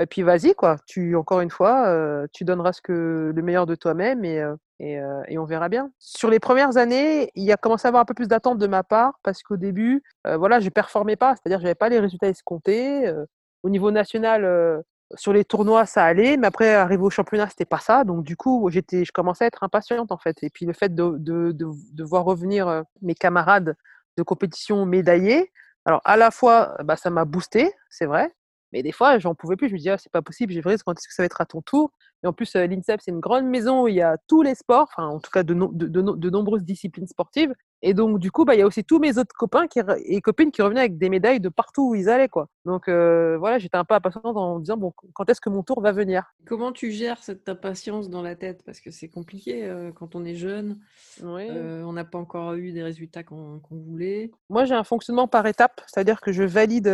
Et 0.00 0.06
puis 0.06 0.22
vas-y, 0.22 0.54
quoi. 0.54 0.76
Tu, 0.86 1.16
encore 1.16 1.40
une 1.40 1.50
fois, 1.50 2.26
tu 2.32 2.44
donneras 2.44 2.72
ce 2.72 2.80
que, 2.80 3.32
le 3.34 3.42
meilleur 3.42 3.66
de 3.66 3.74
toi-même 3.74 4.24
et, 4.24 4.42
euh, 4.82 5.22
et, 5.28 5.38
on 5.38 5.44
verra 5.44 5.68
bien. 5.68 5.90
Sur 5.98 6.28
les 6.28 6.40
premières 6.40 6.76
années, 6.76 7.30
il 7.34 7.44
y 7.44 7.52
a 7.52 7.56
commencé 7.56 7.86
à 7.86 7.88
avoir 7.88 8.02
un 8.02 8.04
peu 8.04 8.14
plus 8.14 8.28
d'attente 8.28 8.58
de 8.58 8.66
ma 8.66 8.82
part 8.82 9.14
parce 9.22 9.42
qu'au 9.42 9.56
début, 9.56 10.02
euh, 10.26 10.36
voilà, 10.36 10.60
je 10.60 10.68
performais 10.70 11.16
pas, 11.16 11.34
c'est-à-dire 11.36 11.58
que 11.58 11.62
j'avais 11.62 11.74
pas 11.74 11.88
les 11.88 12.00
résultats 12.00 12.28
escomptés. 12.28 13.06
Euh, 13.06 13.24
au 13.62 13.70
niveau 13.70 13.92
national, 13.92 14.82
sur 15.14 15.32
les 15.32 15.44
tournois, 15.44 15.86
ça 15.86 16.04
allait, 16.04 16.36
mais 16.36 16.48
après, 16.48 16.74
arriver 16.74 17.04
au 17.04 17.10
championnat, 17.10 17.48
c'était 17.48 17.64
pas 17.64 17.78
ça. 17.78 18.02
Donc, 18.02 18.24
du 18.24 18.36
coup, 18.36 18.68
je 18.72 19.12
commençais 19.12 19.44
à 19.44 19.46
être 19.46 19.62
impatiente, 19.62 20.10
en 20.10 20.18
fait. 20.18 20.36
Et 20.42 20.50
puis, 20.50 20.66
le 20.66 20.72
fait 20.72 20.92
de, 20.92 21.16
de, 21.18 21.52
de, 21.52 21.68
de 21.92 22.04
voir 22.04 22.24
revenir 22.24 22.82
mes 23.02 23.14
camarades 23.14 23.76
de 24.16 24.22
compétition 24.24 24.84
médaillés, 24.84 25.52
alors, 25.84 26.00
à 26.04 26.16
la 26.16 26.32
fois, 26.32 26.74
bah, 26.82 26.96
ça 26.96 27.10
m'a 27.10 27.24
boosté, 27.24 27.72
c'est 27.88 28.06
vrai, 28.06 28.34
mais 28.72 28.82
des 28.82 28.92
fois, 28.92 29.18
j'en 29.18 29.34
pouvais 29.34 29.56
plus. 29.56 29.68
Je 29.68 29.74
me 29.74 29.78
disais, 29.78 29.90
ah, 29.90 29.98
c'est 29.98 30.12
pas 30.12 30.22
possible, 30.22 30.52
j'ai 30.52 30.60
vrai, 30.60 30.76
quand 30.84 30.92
est-ce 30.92 31.08
que 31.08 31.14
ça 31.14 31.22
va 31.22 31.26
être 31.26 31.40
à 31.40 31.46
ton 31.46 31.62
tour? 31.62 31.92
Et 32.22 32.26
en 32.26 32.32
plus, 32.32 32.54
l'INSEP, 32.54 33.00
c'est 33.02 33.10
une 33.10 33.20
grande 33.20 33.46
maison 33.46 33.82
où 33.84 33.88
il 33.88 33.96
y 33.96 34.02
a 34.02 34.16
tous 34.28 34.42
les 34.42 34.54
sports, 34.54 34.88
enfin, 34.92 35.08
en 35.08 35.20
tout 35.20 35.30
cas 35.30 35.42
de, 35.42 35.54
nombreuses 35.54 36.64
disciplines 36.64 37.06
sportives. 37.06 37.52
Et 37.82 37.94
donc, 37.94 38.18
du 38.18 38.30
coup, 38.30 38.44
bah, 38.44 38.54
il 38.54 38.58
y 38.58 38.62
a 38.62 38.66
aussi 38.66 38.84
tous 38.84 38.98
mes 38.98 39.18
autres 39.18 39.34
copains 39.34 39.66
qui, 39.66 39.80
et 40.04 40.20
copines 40.20 40.52
qui 40.52 40.62
revenaient 40.62 40.80
avec 40.80 40.98
des 40.98 41.08
médailles 41.08 41.40
de 41.40 41.48
partout 41.48 41.90
où 41.90 41.94
ils 41.94 42.08
allaient. 42.08 42.28
Quoi. 42.28 42.48
Donc, 42.64 42.88
voilà, 42.88 43.58
j'étais 43.58 43.76
un 43.76 43.84
peu 43.84 43.94
impatiente 43.94 44.36
en 44.36 44.56
me 44.56 44.60
disant, 44.60 44.76
bon, 44.76 44.92
quand 45.14 45.28
est-ce 45.28 45.40
que 45.40 45.50
mon 45.50 45.62
tour 45.62 45.80
va 45.80 45.92
venir? 45.92 46.32
Comment 46.46 46.72
tu 46.72 46.92
gères 46.92 47.22
cette 47.22 47.48
impatience 47.48 48.08
dans 48.08 48.22
la 48.22 48.36
tête? 48.36 48.62
Parce 48.64 48.80
que 48.80 48.90
c'est 48.90 49.08
compliqué 49.08 49.68
quand 49.96 50.14
on 50.14 50.24
est 50.24 50.34
jeune. 50.34 50.78
on 51.22 51.92
n'a 51.92 52.04
pas 52.04 52.18
encore 52.18 52.54
eu 52.54 52.72
des 52.72 52.82
résultats 52.82 53.24
qu'on 53.24 53.60
voulait. 53.70 54.30
Moi, 54.48 54.64
j'ai 54.64 54.74
un 54.74 54.84
fonctionnement 54.84 55.26
par 55.26 55.46
étapes, 55.46 55.80
c'est-à-dire 55.86 56.20
que 56.20 56.32
je 56.32 56.44
valide, 56.44 56.86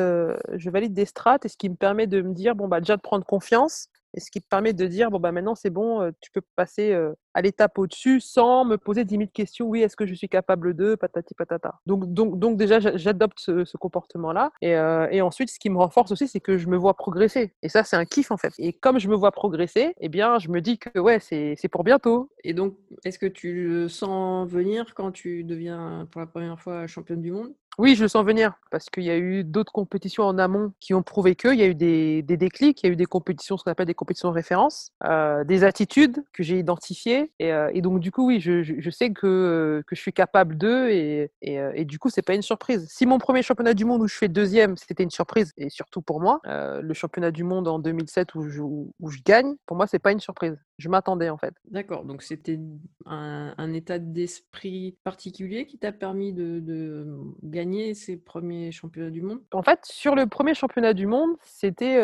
je 0.54 0.70
valide 0.70 0.94
des 0.94 1.04
strates 1.04 1.44
et 1.44 1.48
ce 1.48 1.56
qui 1.56 1.68
me 1.68 1.76
permet 1.76 2.06
de 2.06 2.22
me 2.22 2.32
dire, 2.32 2.54
bon, 2.54 2.68
bah, 2.68 2.80
déjà 2.80 2.96
de 2.96 3.02
prendre 3.02 3.26
confiance 3.26 3.88
et 4.14 4.20
ce 4.20 4.30
qui 4.30 4.40
te 4.40 4.48
permet 4.48 4.72
de 4.72 4.86
dire 4.86 5.10
bon 5.10 5.20
bah 5.20 5.32
maintenant 5.32 5.54
c'est 5.54 5.70
bon, 5.70 6.10
tu 6.20 6.30
peux 6.30 6.40
passer 6.56 6.96
à 7.34 7.42
l'étape 7.42 7.78
au-dessus 7.78 8.20
sans 8.20 8.64
me 8.64 8.76
poser 8.76 9.04
10 9.04 9.16
000 9.16 9.28
questions. 9.32 9.66
Oui, 9.66 9.82
est-ce 9.82 9.96
que 9.96 10.06
je 10.06 10.14
suis 10.14 10.28
capable 10.28 10.74
de 10.74 10.94
patati 10.94 11.34
patata. 11.34 11.80
Donc 11.86 12.12
donc 12.12 12.38
donc 12.38 12.56
déjà 12.56 12.80
j'adopte 12.80 13.38
ce, 13.38 13.76
comportement-là 13.76 14.50
et, 14.60 14.72
et, 15.10 15.22
ensuite 15.22 15.50
ce 15.50 15.58
qui 15.58 15.70
me 15.70 15.78
renforce 15.78 16.10
aussi 16.10 16.26
c'est 16.26 16.40
que 16.40 16.58
je 16.58 16.68
me 16.68 16.76
vois 16.76 16.94
progresser 16.94 17.54
et 17.62 17.68
ça 17.68 17.84
c'est 17.84 17.96
un 17.96 18.04
kiff 18.04 18.30
en 18.30 18.36
fait. 18.36 18.52
Et 18.58 18.72
comme 18.72 18.98
je 18.98 19.08
me 19.08 19.14
vois 19.14 19.32
progresser, 19.32 19.94
eh 20.00 20.08
bien 20.08 20.38
je 20.38 20.48
me 20.48 20.60
dis 20.60 20.78
que 20.78 20.98
ouais 20.98 21.20
c'est 21.20 21.68
pour 21.70 21.84
bientôt. 21.84 22.30
Et 22.44 22.54
donc 22.54 22.76
est-ce 23.04 23.18
que 23.18 23.26
tu 23.26 23.68
le 23.68 23.88
sens 23.88 24.48
venir 24.48 24.94
quand 24.94 25.12
tu 25.12 25.44
deviens 25.44 26.08
pour 26.10 26.20
la 26.20 26.26
première 26.26 26.60
fois 26.60 26.86
championne 26.86 27.22
du 27.22 27.32
monde? 27.32 27.54
Oui, 27.78 27.94
je 27.94 28.02
le 28.02 28.08
sens 28.08 28.24
venir 28.24 28.54
parce 28.72 28.90
qu'il 28.90 29.04
y 29.04 29.10
a 29.10 29.16
eu 29.16 29.44
d'autres 29.44 29.72
compétitions 29.72 30.24
en 30.24 30.36
amont 30.36 30.72
qui 30.80 30.94
ont 30.94 31.04
prouvé 31.04 31.36
que 31.36 31.46
il 31.48 31.60
y 31.60 31.62
a 31.62 31.66
eu 31.66 31.76
des, 31.76 32.22
des, 32.22 32.36
déclics, 32.36 32.82
il 32.82 32.86
y 32.86 32.88
a 32.90 32.92
eu 32.92 32.96
des 32.96 33.06
compétitions, 33.06 33.56
ce 33.56 33.62
qu'on 33.62 33.70
appelle 33.70 33.86
des 33.86 33.94
compétitions 33.94 34.30
de 34.30 34.34
référence, 34.34 34.90
euh, 35.04 35.44
des 35.44 35.62
attitudes 35.62 36.24
que 36.32 36.42
j'ai 36.42 36.58
identifiées 36.58 37.30
et, 37.38 37.52
euh, 37.52 37.70
et, 37.72 37.80
donc 37.80 38.00
du 38.00 38.10
coup 38.10 38.26
oui, 38.26 38.40
je, 38.40 38.64
je, 38.64 38.90
sais 38.90 39.12
que, 39.12 39.84
que 39.86 39.94
je 39.94 40.00
suis 40.00 40.12
capable 40.12 40.58
d'eux 40.58 40.90
et, 40.90 41.30
et, 41.40 41.60
euh, 41.60 41.84
du 41.84 42.00
coup 42.00 42.10
c'est 42.10 42.22
pas 42.22 42.34
une 42.34 42.42
surprise. 42.42 42.84
Si 42.90 43.06
mon 43.06 43.18
premier 43.18 43.42
championnat 43.42 43.74
du 43.74 43.84
monde 43.84 44.02
où 44.02 44.08
je 44.08 44.16
fais 44.16 44.28
deuxième, 44.28 44.76
c'était 44.76 45.04
une 45.04 45.10
surprise 45.10 45.52
et 45.56 45.70
surtout 45.70 46.02
pour 46.02 46.20
moi, 46.20 46.40
euh, 46.48 46.82
le 46.82 46.94
championnat 46.94 47.30
du 47.30 47.44
monde 47.44 47.68
en 47.68 47.78
2007 47.78 48.34
où 48.34 48.48
je, 48.48 48.60
où 48.60 49.10
je 49.10 49.18
gagne, 49.24 49.54
pour 49.66 49.76
moi 49.76 49.86
c'est 49.86 50.00
pas 50.00 50.10
une 50.10 50.20
surprise. 50.20 50.58
Je 50.78 50.88
m'attendais 50.88 51.30
en 51.30 51.38
fait. 51.38 51.54
D'accord, 51.70 52.04
donc 52.04 52.22
c'était 52.22 52.58
un, 53.06 53.54
un, 53.56 53.72
état 53.72 54.00
d'esprit 54.00 54.96
particulier 55.04 55.66
qui 55.66 55.78
t'a 55.78 55.92
permis 55.92 56.32
de, 56.32 56.58
de 56.60 57.06
gagner 57.42 57.67
ces 57.94 58.16
premiers 58.16 58.72
championnats 58.72 59.10
du 59.10 59.22
monde? 59.22 59.40
En 59.52 59.62
fait, 59.62 59.80
sur 59.84 60.14
le 60.14 60.26
premier 60.26 60.54
championnat 60.54 60.94
du 60.94 61.06
monde, 61.06 61.30
c'était 61.42 62.00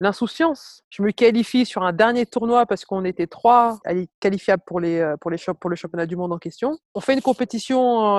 l'insouciance. 0.00 0.82
Je 0.90 1.02
me 1.02 1.10
qualifie 1.10 1.64
sur 1.66 1.82
un 1.82 1.92
dernier 1.92 2.26
tournoi 2.26 2.66
parce 2.66 2.84
qu'on 2.84 3.04
était 3.04 3.26
trois 3.26 3.78
qualifiables 4.20 4.62
pour, 4.66 4.80
les, 4.80 5.14
pour, 5.20 5.30
les, 5.30 5.38
pour 5.60 5.70
le 5.70 5.76
championnat 5.76 6.06
du 6.06 6.16
monde 6.16 6.32
en 6.32 6.38
question. 6.38 6.78
On 6.94 7.00
fait 7.00 7.14
une 7.14 7.22
compétition 7.22 8.16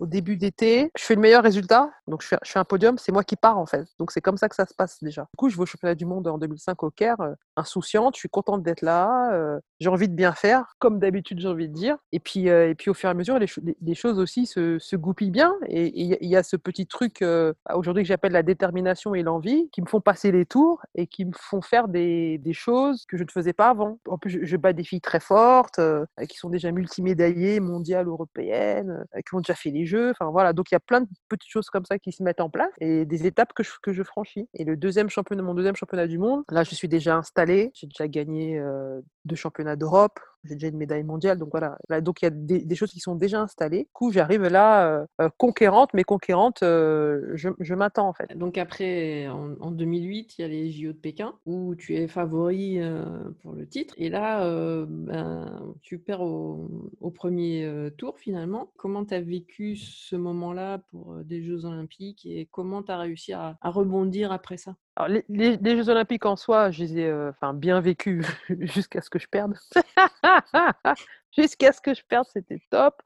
au 0.00 0.06
début 0.06 0.36
d'été. 0.36 0.90
Je 0.96 1.04
fais 1.04 1.14
le 1.14 1.20
meilleur 1.20 1.42
résultat, 1.42 1.90
donc 2.06 2.22
je 2.22 2.28
fais, 2.28 2.38
je 2.44 2.50
fais 2.50 2.58
un 2.58 2.64
podium. 2.64 2.98
C'est 2.98 3.12
moi 3.12 3.24
qui 3.24 3.36
pars 3.36 3.58
en 3.58 3.66
fait. 3.66 3.86
Donc 3.98 4.12
c'est 4.12 4.20
comme 4.20 4.36
ça 4.36 4.48
que 4.48 4.54
ça 4.54 4.66
se 4.66 4.74
passe 4.74 5.02
déjà. 5.02 5.22
Du 5.22 5.36
coup, 5.36 5.48
je 5.48 5.56
vais 5.56 5.62
au 5.62 5.66
championnat 5.66 5.94
du 5.94 6.06
monde 6.06 6.26
en 6.26 6.38
2005 6.38 6.82
au 6.82 6.90
Caire, 6.90 7.16
insouciante. 7.56 8.14
Je 8.16 8.20
suis 8.20 8.28
contente 8.28 8.62
d'être 8.62 8.82
là. 8.82 9.58
j'ai 9.80 9.88
envie 9.88 10.08
de 10.08 10.14
bien 10.14 10.32
faire, 10.32 10.74
comme 10.78 10.98
d'habitude, 10.98 11.40
j'ai 11.40 11.48
envie 11.48 11.68
de 11.68 11.74
dire. 11.74 11.96
Et 12.12 12.20
puis, 12.20 12.48
et 12.48 12.74
puis 12.74 12.90
au 12.90 12.94
fur 12.94 13.08
et 13.08 13.12
à 13.12 13.14
mesure, 13.14 13.38
les, 13.38 13.94
choses 13.94 14.18
aussi 14.18 14.46
se, 14.46 14.96
goupillent 14.96 15.30
bien. 15.30 15.54
Et 15.66 16.17
il 16.20 16.28
y 16.28 16.36
a 16.36 16.42
ce 16.42 16.56
petit 16.56 16.86
truc 16.86 17.22
euh, 17.22 17.52
aujourd'hui 17.74 18.02
que 18.02 18.08
j'appelle 18.08 18.32
la 18.32 18.42
détermination 18.42 19.14
et 19.14 19.22
l'envie 19.22 19.68
qui 19.70 19.82
me 19.82 19.86
font 19.86 20.00
passer 20.00 20.32
les 20.32 20.46
tours 20.46 20.82
et 20.94 21.06
qui 21.06 21.24
me 21.24 21.32
font 21.34 21.60
faire 21.60 21.88
des, 21.88 22.40
choses 22.52 23.04
que 23.06 23.16
je 23.18 23.24
ne 23.24 23.30
faisais 23.30 23.52
pas 23.52 23.68
avant. 23.68 23.98
En 24.08 24.16
plus, 24.16 24.40
je, 24.42 24.56
bats 24.56 24.72
des 24.72 24.84
filles 24.84 25.02
très 25.02 25.20
fortes 25.20 25.78
euh, 25.78 26.06
qui 26.28 26.38
sont 26.38 26.48
déjà 26.48 26.72
multimédaillées, 26.72 27.60
mondiales, 27.60 28.08
européennes, 28.08 29.04
euh, 29.14 29.20
qui 29.20 29.34
ont 29.34 29.40
déjà 29.40 29.54
fait 29.54 29.70
les 29.70 29.84
jeux. 29.84 30.10
Enfin 30.10 30.30
voilà, 30.30 30.52
donc 30.52 30.70
il 30.70 30.74
y 30.74 30.76
a 30.76 30.80
plein 30.80 31.02
de 31.02 31.08
petites 31.28 31.50
choses 31.50 31.68
comme 31.68 31.84
ça 31.84 31.98
qui 31.98 32.10
se 32.12 32.22
mettent 32.22 32.40
en 32.40 32.48
place 32.48 32.70
et 32.80 33.04
des 33.04 33.26
étapes 33.26 33.52
que 33.52 33.62
je, 33.62 33.70
que 33.82 33.92
je 33.92 34.02
franchis. 34.02 34.48
Et 34.54 34.64
le 34.64 34.76
deuxième 34.76 35.10
championnat, 35.10 35.42
mon 35.42 35.54
deuxième 35.54 35.76
championnat 35.76 36.06
du 36.06 36.18
monde, 36.18 36.42
là, 36.50 36.64
je 36.64 36.74
suis 36.74 36.88
déjà 36.88 37.16
installée. 37.16 37.70
J'ai 37.74 37.86
déjà 37.86 38.08
gagné 38.08 38.60
deux 39.24 39.36
championnats 39.36 39.76
d'Europe 39.76 40.18
j'ai 40.44 40.54
déjà 40.54 40.68
une 40.68 40.76
médaille 40.76 41.02
mondiale, 41.02 41.38
donc 41.38 41.50
voilà. 41.50 41.76
donc 42.00 42.22
il 42.22 42.26
y 42.26 42.28
a 42.28 42.30
des, 42.30 42.74
choses 42.74 42.92
qui 42.92 43.00
sont 43.00 43.16
déjà 43.16 43.40
installées. 43.40 43.84
Du 43.84 43.92
coup, 43.92 44.12
j'arrive 44.12 44.44
là 44.44 44.86
euh, 44.86 45.06
euh, 45.20 45.28
conquérante, 45.36 45.90
mais 45.94 46.04
conquérante, 46.04 46.62
euh, 46.62 47.32
je, 47.34 47.74
m'attends 47.74 48.08
en 48.08 48.12
fait. 48.12 48.36
Donc 48.36 48.58
après, 48.58 49.28
en, 49.28 49.70
2008, 49.70 50.38
il 50.38 50.42
y 50.42 50.44
a 50.44 50.48
les 50.48 50.70
JO 50.70 50.92
de 50.92 50.98
Pékin 50.98 51.34
où 51.46 51.74
tu 51.74 51.96
es 51.96 52.08
favori 52.08 52.80
pour 53.42 53.52
le 53.52 53.66
titre, 53.66 53.94
et 53.98 54.08
là, 54.08 54.44
ben, 54.86 55.74
tu 55.82 55.98
perds 55.98 56.22
au, 56.22 57.10
premier 57.14 57.90
tour 57.96 58.18
finalement. 58.18 58.70
Comment 58.76 59.04
tu 59.04 59.14
as 59.14 59.20
vécu 59.20 59.76
ce 59.76 60.14
moment-là 60.14 60.78
pour 60.90 61.16
des 61.24 61.42
Jeux 61.42 61.64
Olympiques 61.64 62.26
et 62.26 62.48
comment 62.50 62.82
tu 62.82 62.92
as 62.92 62.98
réussi 62.98 63.32
à, 63.32 63.56
rebondir 63.62 64.30
après 64.30 64.56
ça? 64.56 64.76
Les, 65.06 65.76
Jeux 65.76 65.88
Olympiques 65.88 66.26
en 66.26 66.36
soi, 66.36 66.70
je 66.70 66.82
les 66.82 66.98
ai 66.98 67.12
enfin, 67.12 67.54
bien 67.54 67.80
vécus 67.80 68.26
jusqu'à 68.60 69.00
ce 69.00 69.10
que 69.10 69.18
je 69.18 69.28
perde. 69.28 69.54
jusqu'à 71.36 71.72
ce 71.72 71.80
que 71.80 71.94
je 71.94 72.02
perde, 72.08 72.26
c'était 72.32 72.60
top. 72.70 73.02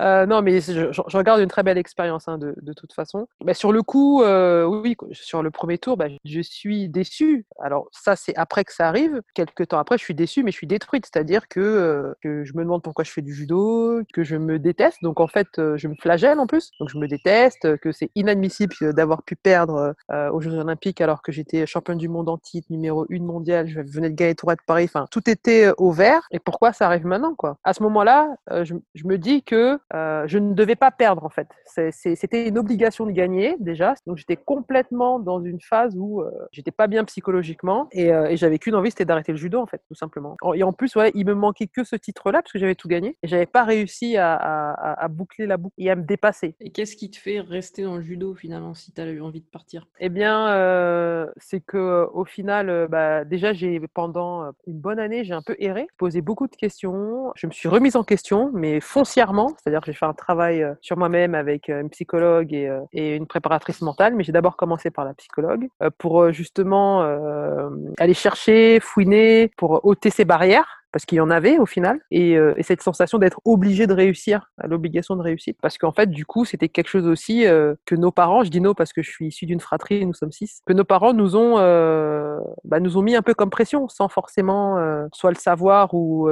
Euh, 0.00 0.26
non, 0.26 0.42
mais 0.42 0.60
je, 0.60 1.16
regarde 1.16 1.40
une 1.40 1.48
très 1.48 1.62
belle 1.62 1.78
expérience 1.78 2.26
hein, 2.28 2.38
de, 2.38 2.54
de, 2.60 2.72
toute 2.72 2.92
façon. 2.92 3.28
Mais 3.44 3.54
sur 3.54 3.72
le 3.72 3.82
coup, 3.82 4.22
euh, 4.22 4.64
oui, 4.64 4.96
sur 5.12 5.42
le 5.42 5.50
premier 5.50 5.78
tour, 5.78 5.96
bah, 5.96 6.06
je 6.24 6.40
suis 6.40 6.88
déçue. 6.88 7.46
Alors 7.60 7.88
ça, 7.92 8.16
c'est 8.16 8.34
après 8.36 8.64
que 8.64 8.72
ça 8.72 8.88
arrive. 8.88 9.22
Quelques 9.34 9.68
temps 9.68 9.78
après, 9.78 9.98
je 9.98 10.04
suis 10.04 10.14
déçue, 10.14 10.42
mais 10.42 10.50
je 10.50 10.56
suis 10.56 10.66
détruite. 10.66 11.06
C'est-à-dire 11.06 11.48
que, 11.48 11.60
euh, 11.60 12.12
que 12.22 12.44
je 12.44 12.54
me 12.54 12.62
demande 12.62 12.82
pourquoi 12.82 13.04
je 13.04 13.12
fais 13.12 13.22
du 13.22 13.32
judo, 13.32 14.02
que 14.12 14.24
je 14.24 14.36
me 14.36 14.58
déteste. 14.58 14.98
Donc 15.02 15.20
en 15.20 15.28
fait, 15.28 15.48
je 15.56 15.88
me 15.88 15.94
flagelle 15.94 16.40
en 16.40 16.46
plus. 16.46 16.72
Donc 16.80 16.88
je 16.88 16.98
me 16.98 17.06
déteste, 17.06 17.76
que 17.78 17.92
c'est 17.92 18.10
inadmissible 18.14 18.74
d'avoir 18.94 19.22
pu 19.22 19.36
perdre 19.36 19.94
aux 20.32 20.40
Jeux 20.40 20.54
Olympiques 20.54 21.00
alors 21.00 21.22
que 21.22 21.32
j'étais 21.32 21.66
championne 21.66 21.98
du 21.98 22.08
monde 22.08 22.28
en 22.28 22.38
titre, 22.38 22.66
numéro 22.70 23.06
1 23.10 23.22
mondial, 23.22 23.68
je 23.68 23.80
venais 23.80 24.10
de 24.10 24.14
gagner 24.14 24.34
Tour 24.34 24.50
de 24.50 24.56
Paris. 24.66 24.84
Enfin, 24.84 25.06
tout 25.10 25.28
était 25.28 25.70
au 25.78 25.92
vert. 25.92 26.26
Et 26.30 26.38
pourquoi 26.38 26.72
ça 26.72 26.86
arrive 26.86 27.06
maintenant, 27.06 27.34
quoi? 27.34 27.53
À 27.62 27.72
ce 27.72 27.82
moment-là, 27.84 28.36
je, 28.50 28.74
je, 28.94 29.06
me 29.06 29.18
dis 29.18 29.42
que 29.42 29.78
euh, 29.94 30.26
je 30.26 30.38
ne 30.38 30.54
devais 30.54 30.76
pas 30.76 30.90
perdre 30.90 31.24
en 31.24 31.28
fait. 31.28 31.48
C'était 31.90 32.48
une 32.48 32.58
obligation 32.58 33.06
de 33.06 33.12
gagner 33.12 33.56
déjà. 33.60 33.94
Donc 34.06 34.16
j'étais 34.16 34.36
complètement 34.36 35.18
dans 35.18 35.42
une 35.42 35.60
phase 35.60 35.96
où 35.96 36.20
euh, 36.20 36.30
j'étais 36.52 36.70
pas 36.70 36.86
bien 36.86 37.04
psychologiquement 37.04 37.88
et, 37.92 38.12
euh, 38.12 38.26
et 38.26 38.36
j'avais 38.36 38.58
qu'une 38.58 38.74
envie, 38.74 38.90
c'était 38.90 39.04
d'arrêter 39.04 39.32
le 39.32 39.38
judo 39.38 39.60
en 39.60 39.66
fait, 39.66 39.82
tout 39.88 39.94
simplement. 39.94 40.36
Et 40.54 40.62
en 40.62 40.72
plus, 40.72 40.94
ouais, 40.96 41.10
il 41.14 41.26
me 41.26 41.34
manquait 41.34 41.66
que 41.66 41.84
ce 41.84 41.96
titre-là 41.96 42.42
parce 42.42 42.52
que 42.52 42.58
j'avais 42.58 42.74
tout 42.74 42.88
gagné 42.88 43.16
et 43.22 43.28
j'avais 43.28 43.46
pas 43.46 43.64
réussi 43.64 44.16
à, 44.16 44.34
à, 44.34 45.08
boucler 45.08 45.46
la 45.46 45.56
boucle 45.56 45.74
et 45.78 45.90
à 45.90 45.96
me 45.96 46.02
dépasser. 46.02 46.56
Et 46.60 46.70
qu'est-ce 46.70 46.96
qui 46.96 47.10
te 47.10 47.16
fait 47.16 47.40
rester 47.40 47.82
dans 47.82 47.96
le 47.96 48.02
judo 48.02 48.34
finalement 48.34 48.74
si 48.74 48.92
tu 48.92 49.00
as 49.00 49.06
eu 49.06 49.20
envie 49.20 49.40
de 49.40 49.46
partir? 49.46 49.86
Eh 50.00 50.08
bien, 50.08 51.26
c'est 51.36 51.60
que 51.60 52.06
au 52.12 52.24
final, 52.24 52.88
bah, 52.88 53.24
déjà 53.24 53.52
j'ai 53.52 53.80
pendant 53.92 54.50
une 54.66 54.78
bonne 54.78 54.98
année, 54.98 55.24
j'ai 55.24 55.34
un 55.34 55.42
peu 55.42 55.56
erré, 55.58 55.86
posé 55.98 56.20
beaucoup 56.20 56.48
de 56.48 56.56
questions, 56.56 57.32
je 57.34 57.46
me 57.46 57.52
suis 57.52 57.68
remise 57.68 57.96
en 57.96 58.04
question, 58.04 58.50
mais 58.54 58.80
foncièrement, 58.80 59.48
c'est-à-dire 59.48 59.80
j'ai 59.84 59.92
fait 59.92 60.06
un 60.06 60.14
travail 60.14 60.62
euh, 60.62 60.74
sur 60.80 60.96
moi-même 60.96 61.34
avec 61.34 61.68
euh, 61.68 61.80
une 61.80 61.90
psychologue 61.90 62.52
et, 62.52 62.68
euh, 62.68 62.80
et 62.92 63.16
une 63.16 63.26
préparatrice 63.26 63.80
mentale, 63.82 64.14
mais 64.14 64.24
j'ai 64.24 64.32
d'abord 64.32 64.56
commencé 64.56 64.90
par 64.90 65.04
la 65.04 65.14
psychologue 65.14 65.68
pour 65.98 66.32
justement 66.32 67.02
aller 67.98 68.14
chercher, 68.14 68.78
fouiner, 68.80 69.50
pour 69.56 69.84
ôter 69.84 70.10
ces 70.10 70.24
barrières 70.24 70.83
parce 70.94 71.06
qu'il 71.06 71.16
y 71.16 71.20
en 71.20 71.30
avait 71.30 71.58
au 71.58 71.66
final, 71.66 71.98
et, 72.12 72.38
euh, 72.38 72.54
et 72.56 72.62
cette 72.62 72.80
sensation 72.80 73.18
d'être 73.18 73.40
obligé 73.44 73.88
de 73.88 73.92
réussir, 73.92 74.52
l'obligation 74.62 75.16
de 75.16 75.22
réussir, 75.22 75.52
parce 75.60 75.76
qu'en 75.76 75.90
fait, 75.90 76.08
du 76.08 76.24
coup, 76.24 76.44
c'était 76.44 76.68
quelque 76.68 76.86
chose 76.86 77.08
aussi 77.08 77.48
euh, 77.48 77.74
que 77.84 77.96
nos 77.96 78.12
parents, 78.12 78.44
je 78.44 78.50
dis 78.50 78.60
non 78.60 78.74
parce 78.74 78.92
que 78.92 79.02
je 79.02 79.10
suis 79.10 79.26
issu 79.26 79.44
d'une 79.44 79.58
fratrie, 79.58 80.06
nous 80.06 80.14
sommes 80.14 80.30
six, 80.30 80.62
que 80.64 80.72
nos 80.72 80.84
parents 80.84 81.12
nous 81.12 81.34
ont, 81.34 81.58
euh, 81.58 82.38
bah, 82.62 82.78
nous 82.78 82.96
ont 82.96 83.02
mis 83.02 83.16
un 83.16 83.22
peu 83.22 83.34
comme 83.34 83.50
pression, 83.50 83.88
sans 83.88 84.08
forcément 84.08 84.76
soit 85.12 85.32
le 85.32 85.36
savoir 85.36 85.94
ou, 85.94 86.28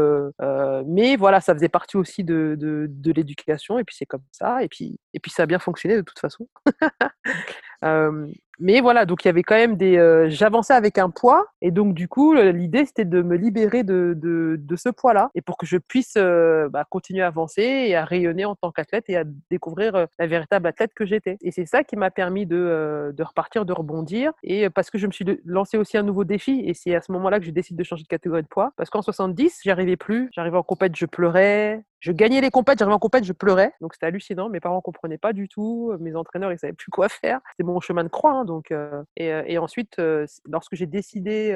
mais 0.86 1.16
voilà, 1.16 1.40
ça 1.40 1.54
faisait 1.54 1.68
partie 1.68 1.96
aussi 1.96 2.22
de, 2.22 2.54
de, 2.56 2.86
de 2.88 3.12
l'éducation, 3.12 3.80
et 3.80 3.84
puis 3.84 3.96
c'est 3.98 4.06
comme 4.06 4.22
ça, 4.30 4.62
et 4.62 4.68
puis, 4.68 4.96
et 5.12 5.18
puis 5.18 5.32
ça 5.32 5.42
a 5.42 5.46
bien 5.46 5.58
fonctionné 5.58 5.96
de 5.96 6.02
toute 6.02 6.20
façon. 6.20 6.46
mais 8.62 8.80
voilà, 8.80 9.06
donc 9.06 9.24
il 9.24 9.28
y 9.28 9.30
avait 9.30 9.42
quand 9.42 9.56
même 9.56 9.76
des. 9.76 10.26
J'avançais 10.28 10.72
avec 10.74 10.98
un 10.98 11.10
poids, 11.10 11.46
et 11.60 11.70
donc 11.70 11.94
du 11.94 12.08
coup, 12.08 12.34
l'idée 12.34 12.86
c'était 12.86 13.04
de 13.04 13.20
me 13.22 13.36
libérer 13.36 13.82
de, 13.82 14.14
de, 14.16 14.56
de 14.58 14.76
ce 14.76 14.88
poids-là, 14.88 15.30
et 15.34 15.42
pour 15.42 15.58
que 15.58 15.66
je 15.66 15.76
puisse 15.76 16.14
bah, 16.16 16.84
continuer 16.88 17.22
à 17.22 17.26
avancer 17.26 17.62
et 17.62 17.96
à 17.96 18.04
rayonner 18.04 18.44
en 18.44 18.54
tant 18.54 18.70
qu'athlète 18.70 19.04
et 19.08 19.16
à 19.16 19.24
découvrir 19.50 20.06
la 20.18 20.26
véritable 20.26 20.68
athlète 20.68 20.92
que 20.94 21.04
j'étais. 21.04 21.36
Et 21.42 21.50
c'est 21.50 21.66
ça 21.66 21.82
qui 21.84 21.96
m'a 21.96 22.10
permis 22.10 22.46
de, 22.46 23.12
de 23.16 23.22
repartir, 23.22 23.64
de 23.64 23.72
rebondir, 23.72 24.32
et 24.42 24.70
parce 24.70 24.90
que 24.90 24.98
je 24.98 25.06
me 25.06 25.12
suis 25.12 25.26
lancé 25.44 25.76
aussi 25.76 25.96
un 25.96 26.02
nouveau 26.02 26.24
défi, 26.24 26.62
et 26.64 26.74
c'est 26.74 26.94
à 26.94 27.00
ce 27.00 27.10
moment-là 27.12 27.40
que 27.40 27.46
je 27.46 27.50
décide 27.50 27.76
de 27.76 27.84
changer 27.84 28.04
de 28.04 28.08
catégorie 28.08 28.42
de 28.42 28.48
poids, 28.48 28.72
parce 28.76 28.90
qu'en 28.90 29.02
70, 29.02 29.60
j'arrivais 29.64 29.96
plus, 29.96 30.30
j'arrivais 30.32 30.56
en 30.56 30.62
compète, 30.62 30.94
je 30.96 31.06
pleurais, 31.06 31.82
je 32.02 32.10
gagnais 32.10 32.40
les 32.40 32.50
compètes, 32.50 32.80
j'arrivais 32.80 32.96
en 32.96 32.98
compète, 32.98 33.22
je 33.22 33.32
pleurais. 33.32 33.72
Donc 33.80 33.94
c'était 33.94 34.06
hallucinant. 34.06 34.48
Mes 34.48 34.58
parents 34.58 34.80
comprenaient 34.80 35.18
pas 35.18 35.32
du 35.32 35.48
tout. 35.48 35.92
Mes 36.00 36.16
entraîneurs, 36.16 36.50
ils 36.50 36.58
savaient 36.58 36.72
plus 36.72 36.90
quoi 36.90 37.08
faire. 37.08 37.38
C'était 37.52 37.62
mon 37.62 37.78
chemin 37.78 38.02
de 38.02 38.08
croix. 38.08 38.32
Hein, 38.32 38.44
donc 38.44 38.72
euh, 38.72 39.04
et, 39.16 39.32
euh, 39.32 39.44
et, 39.46 39.56
ensuite, 39.56 40.00
euh, 40.00 40.26
lorsque 40.50 40.74
j'ai 40.74 40.86
décidé 40.86 41.52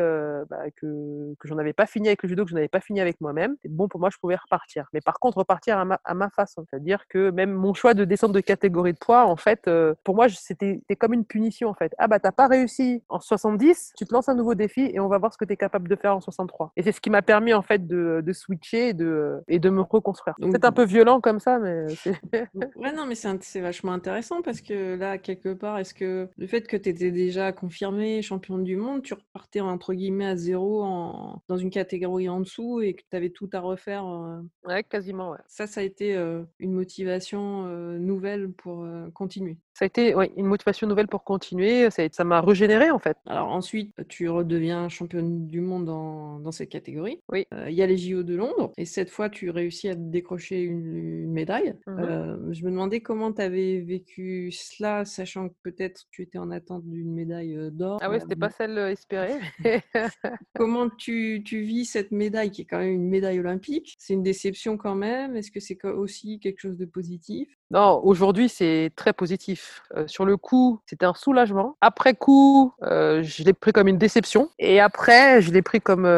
bah, 0.48 0.70
que, 0.76 1.34
que 1.40 1.48
j'en 1.48 1.58
avais 1.58 1.72
pas 1.72 1.86
fini 1.86 2.06
avec 2.06 2.22
le 2.22 2.28
judo, 2.28 2.44
que 2.44 2.50
je 2.50 2.54
n'avais 2.54 2.68
pas 2.68 2.80
fini 2.80 3.00
avec 3.00 3.20
moi-même, 3.20 3.56
bon 3.68 3.88
pour 3.88 3.98
moi, 3.98 4.08
je 4.08 4.18
pouvais 4.18 4.36
repartir. 4.36 4.86
Mais 4.92 5.00
par 5.00 5.18
contre, 5.18 5.38
repartir 5.38 5.78
à 5.78 5.84
ma, 5.84 6.00
à 6.04 6.14
ma 6.14 6.30
façon. 6.30 6.64
C'est-à-dire 6.70 7.08
que 7.08 7.30
même 7.30 7.50
mon 7.50 7.74
choix 7.74 7.94
de 7.94 8.04
descendre 8.04 8.34
de 8.34 8.40
catégorie 8.40 8.92
de 8.92 8.98
poids, 8.98 9.26
en 9.26 9.36
fait, 9.36 9.68
pour 10.04 10.14
moi, 10.14 10.28
c'était 10.28 10.80
comme 10.96 11.12
une 11.12 11.24
punition 11.24 11.68
en 11.68 11.74
fait. 11.74 11.92
Ah 11.98 12.06
bah 12.06 12.20
t'as 12.20 12.30
pas 12.30 12.46
réussi 12.46 13.02
en 13.08 13.18
70, 13.18 13.94
tu 13.96 14.06
te 14.06 14.14
lances 14.14 14.28
un 14.28 14.36
nouveau 14.36 14.54
défi 14.54 14.92
et 14.94 15.00
on 15.00 15.08
va 15.08 15.18
voir 15.18 15.32
ce 15.32 15.38
que 15.38 15.44
tu 15.44 15.54
es 15.54 15.56
capable 15.56 15.88
de 15.88 15.96
faire 15.96 16.14
en 16.14 16.20
63. 16.20 16.70
Et 16.76 16.84
c'est 16.84 16.92
ce 16.92 17.00
qui 17.00 17.10
m'a 17.10 17.22
permis 17.22 17.52
en 17.52 17.62
fait 17.62 17.84
de, 17.88 18.22
de 18.24 18.32
switcher 18.32 18.90
et 18.90 18.94
de, 18.94 19.42
et 19.48 19.58
de 19.58 19.70
me 19.70 19.80
reconstruire. 19.80 20.35
C'est 20.40 20.64
un 20.64 20.72
peu 20.72 20.84
violent 20.84 21.20
comme 21.20 21.40
ça, 21.40 21.58
mais. 21.58 21.86
ouais, 22.76 22.92
non, 22.92 23.06
mais 23.06 23.14
c'est 23.14 23.60
vachement 23.60 23.92
intéressant 23.92 24.42
parce 24.42 24.60
que 24.60 24.96
là, 24.96 25.18
quelque 25.18 25.54
part, 25.54 25.78
est-ce 25.78 25.94
que 25.94 26.28
le 26.36 26.46
fait 26.46 26.66
que 26.66 26.76
tu 26.76 26.90
étais 26.90 27.10
déjà 27.10 27.52
confirmé 27.52 28.22
championne 28.22 28.64
du 28.64 28.76
monde, 28.76 29.02
tu 29.02 29.14
repartais 29.14 29.60
entre 29.60 29.94
guillemets 29.94 30.26
à 30.26 30.36
zéro 30.36 30.82
en... 30.82 31.42
dans 31.48 31.56
une 31.56 31.70
catégorie 31.70 32.28
en 32.28 32.40
dessous 32.40 32.80
et 32.80 32.94
que 32.94 33.02
tu 33.10 33.16
avais 33.16 33.30
tout 33.30 33.48
à 33.52 33.60
refaire 33.60 34.06
euh, 34.06 34.40
Ouais, 34.64 34.84
quasiment, 34.84 35.30
ouais. 35.30 35.38
Ça, 35.46 35.66
ça 35.66 35.80
a 35.80 35.84
été 35.84 36.16
euh, 36.16 36.42
une 36.58 36.72
motivation 36.72 37.66
euh, 37.66 37.98
nouvelle 37.98 38.52
pour 38.52 38.86
continuer. 39.14 39.58
Ça 39.76 39.84
a 39.84 39.86
été 39.86 40.14
ouais, 40.14 40.32
une 40.36 40.46
motivation 40.46 40.86
nouvelle 40.86 41.08
pour 41.08 41.22
continuer. 41.22 41.88
Ça 41.90 42.24
m'a 42.24 42.40
régénéré 42.40 42.90
en 42.90 42.98
fait. 42.98 43.16
Alors 43.26 43.48
ensuite, 43.48 43.92
tu 44.08 44.28
redeviens 44.28 44.88
championne 44.88 45.46
du 45.46 45.60
monde 45.60 45.84
dans, 45.84 46.38
dans 46.38 46.52
cette 46.52 46.70
catégorie. 46.70 47.20
Oui. 47.30 47.46
Il 47.68 47.74
y 47.74 47.82
a 47.82 47.86
les 47.86 47.98
JO 47.98 48.22
de 48.22 48.34
Londres 48.34 48.72
et 48.78 48.86
cette 48.86 49.10
fois, 49.10 49.28
tu 49.28 49.50
réussis 49.50 49.88
à 49.88 49.94
décrocher 49.94 50.62
une 50.62 51.26
une 51.26 51.32
médaille. 51.32 51.74
Mmh 51.86 51.98
euh, 51.98 52.52
je 52.52 52.64
me 52.64 52.70
demandais 52.70 53.00
comment 53.00 53.32
tu 53.32 53.42
avais 53.42 53.80
vécu 53.80 54.50
cela, 54.52 55.04
sachant 55.04 55.48
que 55.48 55.54
peut-être 55.62 56.04
tu 56.10 56.22
étais 56.22 56.38
en 56.38 56.50
attente 56.50 56.84
d'une 56.86 57.12
médaille 57.12 57.70
d'or. 57.72 57.98
Ah 58.02 58.10
oui, 58.10 58.18
c'était 58.20 58.36
pas 58.36 58.50
celle 58.50 58.78
espérée. 58.78 59.38
comment 60.56 60.88
tu, 60.88 61.42
tu, 61.44 61.62
vis 61.62 61.84
cette 61.84 62.12
médaille 62.12 62.50
qui 62.50 62.62
est 62.62 62.64
quand 62.64 62.78
même 62.78 62.94
une 62.94 63.08
médaille 63.08 63.40
olympique? 63.40 63.96
C'est 63.98 64.14
une 64.14 64.22
déception 64.22 64.76
quand 64.76 64.94
même? 64.94 65.36
Est-ce 65.36 65.50
que 65.50 65.60
c'est 65.60 65.82
aussi 65.84 66.38
quelque 66.38 66.60
chose 66.60 66.76
de 66.76 66.86
positif? 66.86 67.48
Non, 67.70 68.00
aujourd'hui 68.04 68.48
c'est 68.48 68.92
très 68.96 69.12
positif. 69.12 69.82
sur 70.06 70.24
le 70.24 70.36
coup, 70.36 70.80
c'était 70.86 71.06
un 71.06 71.14
soulagement. 71.14 71.76
Après 71.80 72.14
coup, 72.14 72.72
je 72.82 73.42
l'ai 73.44 73.52
pris 73.52 73.72
comme 73.72 73.88
une 73.88 73.98
déception. 73.98 74.50
Et 74.58 74.80
après, 74.80 75.42
je 75.42 75.52
l'ai 75.52 75.62
pris 75.62 75.80
comme, 75.80 76.08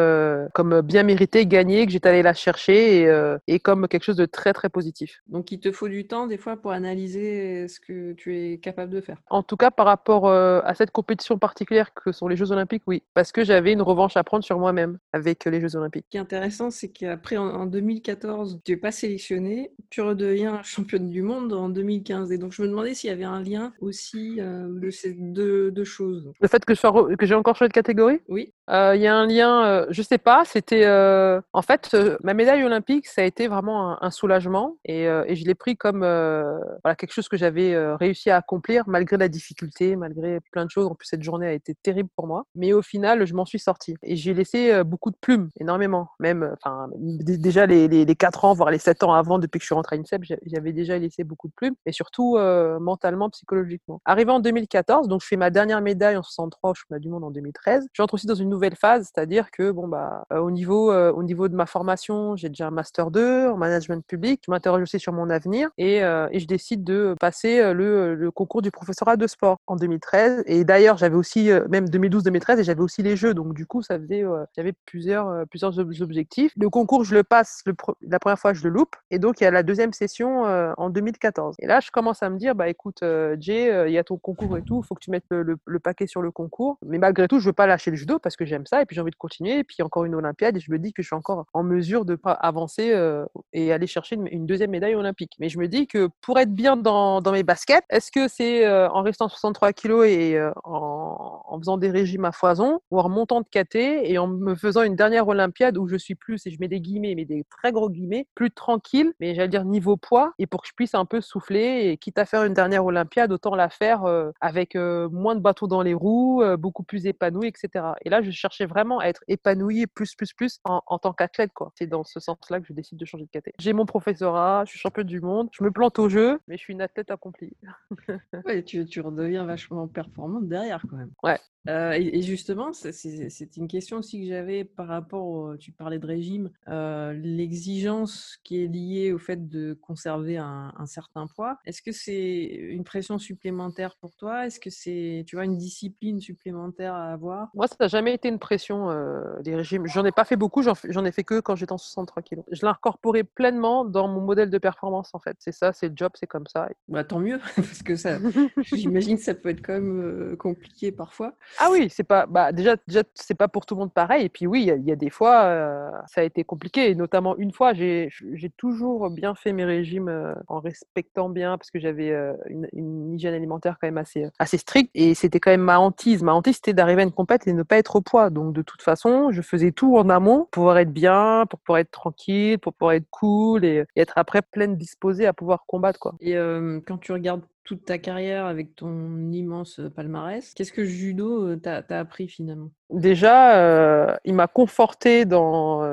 comme 0.53 0.81
bien 0.81 1.03
mérité, 1.03 1.45
gagné, 1.45 1.85
que 1.85 1.91
j'étais 1.91 2.09
allé 2.09 2.21
la 2.21 2.33
chercher 2.33 3.01
et, 3.01 3.33
et 3.47 3.59
comme 3.59 3.87
quelque 3.87 4.03
chose 4.03 4.15
de 4.15 4.25
très 4.25 4.53
très 4.53 4.69
positif. 4.69 5.21
Donc 5.27 5.51
il 5.51 5.59
te 5.59 5.71
faut 5.71 5.87
du 5.87 6.07
temps 6.07 6.27
des 6.27 6.37
fois 6.37 6.57
pour 6.57 6.71
analyser 6.71 7.67
ce 7.67 7.79
que 7.79 8.13
tu 8.13 8.37
es 8.37 8.57
capable 8.57 8.91
de 8.91 9.01
faire. 9.01 9.17
En 9.29 9.43
tout 9.43 9.57
cas, 9.57 9.71
par 9.71 9.85
rapport 9.85 10.27
euh, 10.27 10.61
à 10.63 10.75
cette 10.75 10.91
compétition 10.91 11.37
particulière 11.37 11.93
que 11.93 12.11
sont 12.11 12.27
les 12.27 12.35
Jeux 12.35 12.51
Olympiques, 12.51 12.83
oui, 12.87 13.03
parce 13.13 13.31
que 13.31 13.43
j'avais 13.43 13.73
une 13.73 13.81
revanche 13.81 14.17
à 14.17 14.23
prendre 14.23 14.43
sur 14.43 14.59
moi-même 14.59 14.97
avec 15.13 15.45
les 15.45 15.61
Jeux 15.61 15.75
Olympiques. 15.75 16.05
Ce 16.07 16.11
qui 16.11 16.17
est 16.17 16.21
intéressant, 16.21 16.71
c'est 16.71 16.89
qu'après 16.89 17.37
en 17.37 17.65
2014, 17.65 18.61
tu 18.63 18.71
n'es 18.71 18.77
pas 18.77 18.91
sélectionné, 18.91 19.71
tu 19.89 20.01
redeviens 20.01 20.61
championne 20.63 21.09
du 21.09 21.21
monde 21.21 21.38
en 21.39 21.69
2015. 21.69 22.31
Et 22.31 22.37
donc 22.37 22.53
je 22.53 22.61
me 22.61 22.67
demandais 22.67 22.93
s'il 22.93 23.09
y 23.09 23.13
avait 23.13 23.23
un 23.23 23.41
lien 23.41 23.73
aussi 23.81 24.39
euh, 24.39 24.67
de 24.69 24.89
ces 24.89 25.13
deux, 25.13 25.73
choses. 25.83 26.31
Le 26.39 26.47
fait 26.47 26.63
que, 26.65 26.73
que 27.15 27.25
j'ai 27.25 27.35
encore 27.35 27.55
changé 27.55 27.69
de 27.69 27.73
catégorie? 27.73 28.19
Oui. 28.27 28.53
Euh, 28.69 28.95
Il 28.95 29.01
y 29.01 29.07
a 29.07 29.15
un 29.15 29.25
lien, 29.25 29.65
euh, 29.65 29.85
je 29.89 30.01
sais 30.03 30.17
pas, 30.19 30.43
c'était 30.45 30.85
euh, 30.85 31.41
en 31.53 31.61
fait 31.63 31.89
euh, 31.93 32.17
ma 32.23 32.33
médaille 32.35 32.63
olympique, 32.63 33.07
ça 33.07 33.21
a 33.21 33.25
été 33.25 33.47
vraiment 33.47 34.01
un, 34.03 34.11
soulagement 34.11 34.77
et, 34.85 35.05
je 35.05 35.45
l'ai 35.45 35.55
pris 35.55 35.77
comme 35.77 35.99
voilà 35.99 36.95
quelque 36.97 37.13
chose 37.13 37.29
que 37.29 37.37
j'avais 37.37 37.77
réussi 37.95 38.29
à 38.29 38.37
accomplir 38.37 38.83
malgré 38.87 39.17
la 39.17 39.27
difficulté, 39.27 39.95
malgré 39.95 40.39
plein 40.51 40.65
de 40.65 40.69
choses. 40.69 40.87
En 40.87 40.95
plus 40.95 41.07
cette 41.07 41.23
journée 41.23 41.47
a 41.47 41.53
été 41.53 41.75
terrible 41.81 42.09
pour 42.15 42.27
moi, 42.27 42.43
mais 42.55 42.73
au 42.73 42.81
final 42.81 43.25
je 43.25 43.33
m'en 43.33 43.45
suis 43.45 43.59
sortie 43.59 43.95
et 44.03 44.15
j'ai 44.15 44.33
laissé 44.33 44.83
beaucoup 44.83 45.11
de 45.11 45.17
plumes, 45.19 45.49
énormément, 45.59 46.09
même 46.19 46.51
enfin 46.53 46.89
déjà 46.97 47.65
les, 47.65 47.87
les, 47.87 48.05
les 48.05 48.15
4 48.15 48.45
ans 48.45 48.53
voire 48.53 48.71
les 48.71 48.79
7 48.79 49.03
ans 49.03 49.13
avant 49.13 49.39
depuis 49.39 49.59
que 49.59 49.63
je 49.63 49.67
suis 49.67 49.75
rentrée 49.75 49.95
à 49.95 49.99
INSEP, 49.99 50.23
j'a- 50.23 50.35
j'avais 50.45 50.73
déjà 50.73 50.97
laissé 50.97 51.23
beaucoup 51.23 51.47
de 51.47 51.53
plumes 51.55 51.75
et 51.85 51.91
surtout 51.91 52.37
mentalement, 52.81 53.29
psychologiquement. 53.29 54.01
Arrivé 54.05 54.31
en 54.31 54.39
2014, 54.39 55.07
donc 55.07 55.21
je 55.21 55.27
fais 55.27 55.37
ma 55.37 55.49
dernière 55.49 55.81
médaille 55.81 56.17
en 56.17 56.23
63 56.23 56.71
au 56.71 56.73
championnat 56.73 56.99
du 56.99 57.09
monde 57.09 57.23
en 57.23 57.31
2013. 57.31 57.87
J'entre 57.93 58.15
aussi 58.15 58.27
dans 58.27 58.35
une 58.35 58.49
nouvelle 58.49 58.58
phase, 58.75 59.09
c'est-à-dire 59.13 59.51
que 59.51 59.71
bon 59.71 59.87
bah 59.87 60.25
euh, 60.33 60.39
au 60.39 60.51
niveau 60.51 60.91
euh, 60.91 61.11
au 61.11 61.23
niveau 61.23 61.47
de 61.47 61.55
ma 61.55 61.65
formation, 61.65 62.35
j'ai 62.35 62.49
déjà 62.49 62.67
un 62.67 62.71
master 62.71 63.11
2 63.11 63.47
en 63.49 63.57
management 63.57 64.05
public. 64.07 64.41
Je 64.45 64.51
m'interroge 64.51 64.81
aussi 64.83 64.99
sur 64.99 65.13
mon 65.13 65.29
avenir 65.29 65.69
et, 65.77 66.03
euh, 66.03 66.27
et 66.31 66.39
je 66.39 66.47
décide 66.47 66.83
de 66.83 67.15
passer 67.19 67.73
le, 67.73 68.29
concours 68.31 68.61
du 68.61 68.71
professorat 68.71 69.17
de 69.17 69.27
sport 69.27 69.57
en 69.67 69.75
2013. 69.75 70.43
Et 70.45 70.63
d'ailleurs, 70.63 70.97
j'avais 70.97 71.15
aussi 71.15 71.49
même 71.69 71.85
2012-2013 71.85 72.59
et 72.59 72.63
j'avais 72.63 72.81
aussi 72.81 73.01
les 73.03 73.15
jeux, 73.15 73.33
donc 73.33 73.53
du 73.53 73.65
coup 73.65 73.81
ça 73.81 73.97
faisait 73.99 74.23
j'avais 74.55 74.73
plusieurs 74.85 75.45
plusieurs 75.47 75.77
ob- 75.79 75.93
objectifs. 76.01 76.51
Le 76.57 76.69
concours, 76.69 77.03
je 77.03 77.15
le 77.15 77.23
passe 77.23 77.63
la 78.01 78.19
première 78.19 78.39
fois, 78.39 78.53
je 78.53 78.63
le 78.63 78.69
loupe 78.69 78.95
et 79.11 79.19
donc 79.19 79.41
il 79.41 79.43
y 79.43 79.47
a 79.47 79.51
la 79.51 79.63
deuxième 79.63 79.93
session 79.93 80.43
en 80.77 80.89
2014. 80.89 81.55
Et 81.59 81.67
là, 81.67 81.79
je 81.79 81.91
commence 81.91 82.21
à 82.23 82.29
me 82.29 82.37
dire 82.37 82.55
bah 82.55 82.69
écoute 82.69 83.03
Jay, 83.39 83.83
il 83.87 83.93
y 83.93 83.97
a 83.97 84.03
ton 84.03 84.17
concours 84.17 84.57
et 84.57 84.61
tout, 84.63 84.81
faut 84.83 84.95
que 84.95 85.03
tu 85.03 85.11
mettes 85.11 85.25
le, 85.29 85.43
le- 85.43 85.57
le 85.65 85.79
paquet 85.79 86.07
sur 86.07 86.21
le 86.21 86.31
concours. 86.31 86.77
Mais 86.85 86.97
malgré 86.97 87.27
tout, 87.27 87.39
je 87.39 87.45
veux 87.45 87.53
pas 87.53 87.67
lâcher 87.67 87.91
le 87.91 87.97
judo 87.97 88.19
parce 88.19 88.35
que 88.35 88.45
j'aime 88.49 88.65
ça 88.65 88.81
et 88.81 88.85
puis 88.85 88.95
j'ai 88.95 89.01
envie 89.01 89.11
de 89.11 89.15
continuer. 89.15 89.59
Et 89.59 89.63
puis 89.63 89.81
encore 89.81 90.05
une 90.05 90.15
Olympiade 90.15 90.57
et 90.57 90.59
je 90.59 90.71
me 90.71 90.79
dis 90.79 90.93
que 90.93 91.01
je 91.01 91.07
suis 91.07 91.15
encore 91.15 91.45
en 91.53 91.63
mesure 91.63 92.05
de 92.05 92.15
pas 92.15 92.33
avancer 92.33 92.91
euh, 92.91 93.25
et 93.53 93.71
aller 93.71 93.87
chercher 93.87 94.15
une, 94.15 94.45
deuxième 94.45 94.71
médaille 94.71 94.95
olympique. 94.95 95.33
Mais 95.39 95.49
je 95.49 95.59
me 95.59 95.67
dis 95.67 95.87
que 95.87 96.09
pour 96.21 96.39
être 96.39 96.53
bien 96.53 96.77
dans, 96.77 97.21
mes 97.31 97.43
baskets, 97.43 97.83
est-ce 97.89 98.11
que 98.11 98.27
c'est 98.27 98.65
euh, 98.65 98.89
en 98.89 99.01
restant 99.01 99.29
63 99.29 99.73
kilos 99.73 100.07
et 100.07 100.35
euh, 100.35 100.51
en, 100.63 101.57
faisant 101.59 101.77
des 101.77 101.89
régimes 101.89 102.25
à 102.25 102.31
foison 102.31 102.79
ou 102.89 102.99
en 102.99 103.03
remontant 103.03 103.41
de 103.41 103.45
KT 103.45 103.75
et 103.75 104.17
en 104.17 104.27
me 104.27 104.55
faisant 104.55 104.81
une 104.83 104.95
dernière 104.95 105.27
Olympiade 105.27 105.77
où 105.77 105.87
je 105.87 105.97
suis 105.97 106.15
plus, 106.15 106.45
et 106.47 106.51
je 106.51 106.57
mets 106.59 106.69
des 106.69 106.79
guillemets, 106.79 107.15
mais 107.15 107.25
des 107.25 107.43
très 107.49 107.71
gros 107.71 107.89
guillemets, 107.89 108.27
plus 108.33 108.49
tranquille, 108.49 109.11
mais 109.19 109.35
j'allais 109.35 109.49
dire 109.49 109.65
niveau 109.65 109.97
poids, 109.97 110.31
et 110.39 110.47
pour 110.47 110.61
que 110.61 110.69
je 110.69 110.73
puisse 110.73 110.95
un 110.95 111.03
peu 111.03 111.19
souffler, 111.19 111.89
et 111.89 111.97
quitte 111.97 112.17
à 112.17 112.25
faire 112.25 112.43
une 112.45 112.53
dernière 112.53 112.85
Olympiade, 112.85 113.33
autant 113.33 113.55
la 113.55 113.69
faire 113.69 114.05
avec 114.39 114.75
moins 114.75 115.35
de 115.35 115.41
bateaux 115.41 115.67
dans 115.67 115.81
les 115.81 115.93
roues, 115.93 116.43
beaucoup 116.57 116.83
plus 116.83 117.05
épanoui, 117.05 117.47
etc. 117.47 117.87
Et 118.05 118.09
là, 118.09 118.21
je 118.21 118.31
cherchais 118.39 118.65
vraiment 118.65 118.99
à 118.99 119.05
être 119.05 119.23
épanoui 119.27 119.85
plus, 119.87 120.15
plus, 120.15 120.33
plus 120.33 120.59
en, 120.63 120.81
en 120.87 120.97
tant 120.99 121.13
qu'athlète, 121.13 121.51
quoi. 121.53 121.71
C'est 121.77 121.87
dans 121.87 122.03
ce 122.03 122.19
sens-là 122.19 122.59
que 122.59 122.65
je 122.67 122.73
décide 122.73 122.97
de 122.97 123.05
changer 123.05 123.25
de 123.31 123.39
KT. 123.39 123.51
J'ai 123.59 123.73
mon 123.73 123.85
professorat, 123.85 124.63
je 124.65 124.71
suis 124.71 124.79
championne 124.79 125.07
du 125.07 125.21
monde, 125.21 125.49
je 125.51 125.63
me 125.63 125.71
plante 125.71 125.99
au 125.99 126.09
jeu, 126.09 126.39
mais 126.47 126.57
je 126.57 126.61
suis 126.63 126.73
une 126.73 126.81
athlète 126.81 127.11
accomplie. 127.11 127.53
Ouais, 128.45 128.63
tu, 128.63 128.85
tu 128.85 129.01
redeviens 129.01 129.43
vachement 129.45 129.87
performante 129.87 130.47
derrière 130.47 130.81
quand 130.89 130.95
même. 130.95 131.11
Ouais. 131.23 131.37
Euh, 131.67 131.91
et, 131.93 132.17
et 132.17 132.21
justement, 132.21 132.71
c'est- 132.73 133.57
une 133.57 133.67
question 133.67 133.97
aussi 133.97 134.21
que 134.21 134.27
j'avais 134.27 134.63
par 134.63 134.87
rapport, 134.87 135.25
au- 135.25 135.57
tu 135.57 135.71
parlais 135.71 135.99
de 135.99 136.05
régime, 136.07 136.49
euh, 136.69 137.13
l'exigence 137.13 138.37
qui 138.43 138.63
est 138.63 138.67
liée 138.67 139.11
au 139.11 139.17
fait 139.19 139.49
de 139.49 139.73
conserver 139.81 140.37
un, 140.37 140.71
un 140.77 140.85
certain 140.85 141.27
poids. 141.27 141.57
Est-ce 141.65 141.81
que 141.81 141.91
c'est 141.91 142.43
une 142.45 142.83
pression 142.85 143.19
supplémentaire 143.19 143.95
pour 143.99 144.15
toi? 144.15 144.45
Est-ce 144.45 144.59
que 144.59 144.69
c'est, 144.69 145.25
tu 145.27 145.35
vois, 145.35 145.45
une 145.45 145.57
discipline 145.57 146.21
supplémentaire 146.21 146.93
à 146.93 147.11
avoir? 147.11 147.49
Moi, 147.53 147.67
ça 147.67 147.75
n'a 147.79 147.87
jamais 147.87 148.13
été 148.13 148.28
une 148.29 148.39
pression, 148.39 148.89
euh, 148.89 149.21
les 149.43 149.55
régimes. 149.55 149.85
J'en 149.87 150.05
ai 150.05 150.11
pas 150.11 150.25
fait 150.25 150.35
beaucoup, 150.37 150.61
j'en 150.63 151.05
ai 151.05 151.11
fait 151.11 151.23
que 151.23 151.39
quand 151.39 151.55
j'étais 151.55 151.71
en 151.73 151.77
63 151.77 152.23
kilos. 152.23 152.45
Je 152.51 152.61
l'ai 152.61 152.67
incorporé 152.69 153.23
pleinement 153.23 153.85
dans 153.85 154.07
mon 154.07 154.21
modèle 154.21 154.49
de 154.49 154.57
performance, 154.57 155.09
en 155.13 155.19
fait. 155.19 155.35
C'est 155.39 155.51
ça, 155.51 155.73
c'est 155.73 155.87
le 155.89 155.93
job, 155.95 156.11
c'est 156.15 156.27
comme 156.27 156.47
ça. 156.47 156.69
Bah, 156.87 157.03
tant 157.03 157.19
mieux, 157.19 157.39
parce 157.55 157.83
que 157.83 157.95
ça, 157.95 158.17
j'imagine 158.73 159.17
que 159.17 159.23
ça 159.23 159.33
peut 159.33 159.49
être 159.49 159.61
quand 159.65 159.73
même 159.73 160.01
euh, 160.01 160.35
compliqué 160.35 160.91
parfois. 160.91 161.33
Ah 161.59 161.69
oui, 161.71 161.87
c'est 161.89 162.03
pas, 162.03 162.25
bah 162.25 162.51
déjà, 162.51 162.75
déjà 162.87 163.03
c'est 163.15 163.35
pas 163.35 163.47
pour 163.47 163.65
tout 163.65 163.75
le 163.75 163.79
monde 163.79 163.93
pareil. 163.93 164.25
Et 164.25 164.29
puis 164.29 164.47
oui, 164.47 164.61
il 164.61 164.67
y, 164.67 164.71
a- 164.71 164.75
il 164.75 164.85
y 164.85 164.91
a 164.91 164.95
des 164.95 165.09
fois, 165.09 165.43
euh, 165.43 165.89
ça 166.07 166.21
a 166.21 166.23
été 166.23 166.43
compliqué. 166.43 166.89
Et 166.89 166.95
notamment 166.95 167.35
une 167.37 167.51
fois, 167.51 167.73
j'ai 167.73 168.09
toujours 168.57 169.09
bien 169.09 169.35
fait 169.35 169.53
mes 169.53 169.65
régimes 169.65 170.09
euh, 170.09 170.33
en 170.47 170.59
respectant 170.59 171.29
bien, 171.29 171.57
parce 171.57 171.71
que 171.71 171.79
j'avais 171.79 172.09
une, 172.47 172.67
une 172.73 173.13
hygiène 173.13 173.33
alimentaire 173.33 173.77
quand 173.79 173.87
même 173.87 173.97
assez, 173.97 174.27
assez 174.39 174.57
stricte. 174.57 174.91
Et 174.93 175.13
c'était 175.15 175.39
quand 175.39 175.51
même 175.51 175.61
ma 175.61 175.79
hantise. 175.79 176.23
Ma 176.23 176.33
hantise, 176.33 176.55
c'était 176.55 176.73
d'arriver 176.73 177.01
à 177.01 177.05
une 177.05 177.11
compète 177.11 177.47
et 177.47 177.53
ne 177.53 177.63
pas 177.63 177.77
être 177.77 177.95
au 177.95 178.01
Donc 178.31 178.53
de 178.53 178.61
toute 178.61 178.81
façon, 178.81 179.31
je 179.31 179.41
faisais 179.41 179.71
tout 179.71 179.97
en 179.97 180.09
amont 180.09 180.39
pour 180.39 180.49
pouvoir 180.49 180.77
être 180.79 180.91
bien, 180.91 181.45
pour 181.49 181.59
pouvoir 181.59 181.79
être 181.79 181.91
tranquille, 181.91 182.59
pour 182.59 182.73
pouvoir 182.73 182.93
être 182.93 183.07
cool 183.09 183.65
et, 183.65 183.85
et 183.95 184.01
être 184.01 184.13
après 184.17 184.41
pleine 184.41 184.75
disposée 184.75 185.25
à 185.25 185.33
pouvoir 185.33 185.65
combattre, 185.67 185.99
quoi. 185.99 186.15
Et 186.19 186.35
euh, 186.35 186.79
quand 186.85 186.97
tu 186.97 187.11
regardes 187.11 187.41
toute 187.69 187.85
ta 187.85 187.99
carrière 187.99 188.47
avec 188.47 188.75
ton 188.75 189.31
immense 189.31 189.79
palmarès, 189.95 190.55
qu'est-ce 190.55 190.73
que 190.73 190.85
judo 190.85 191.55
t'a 191.55 191.83
appris 191.99 192.27
finalement? 192.27 192.71
Déjà, 192.89 194.17
il 194.25 194.33
m'a 194.33 194.47
conforté 194.47 195.25
dans 195.25 195.87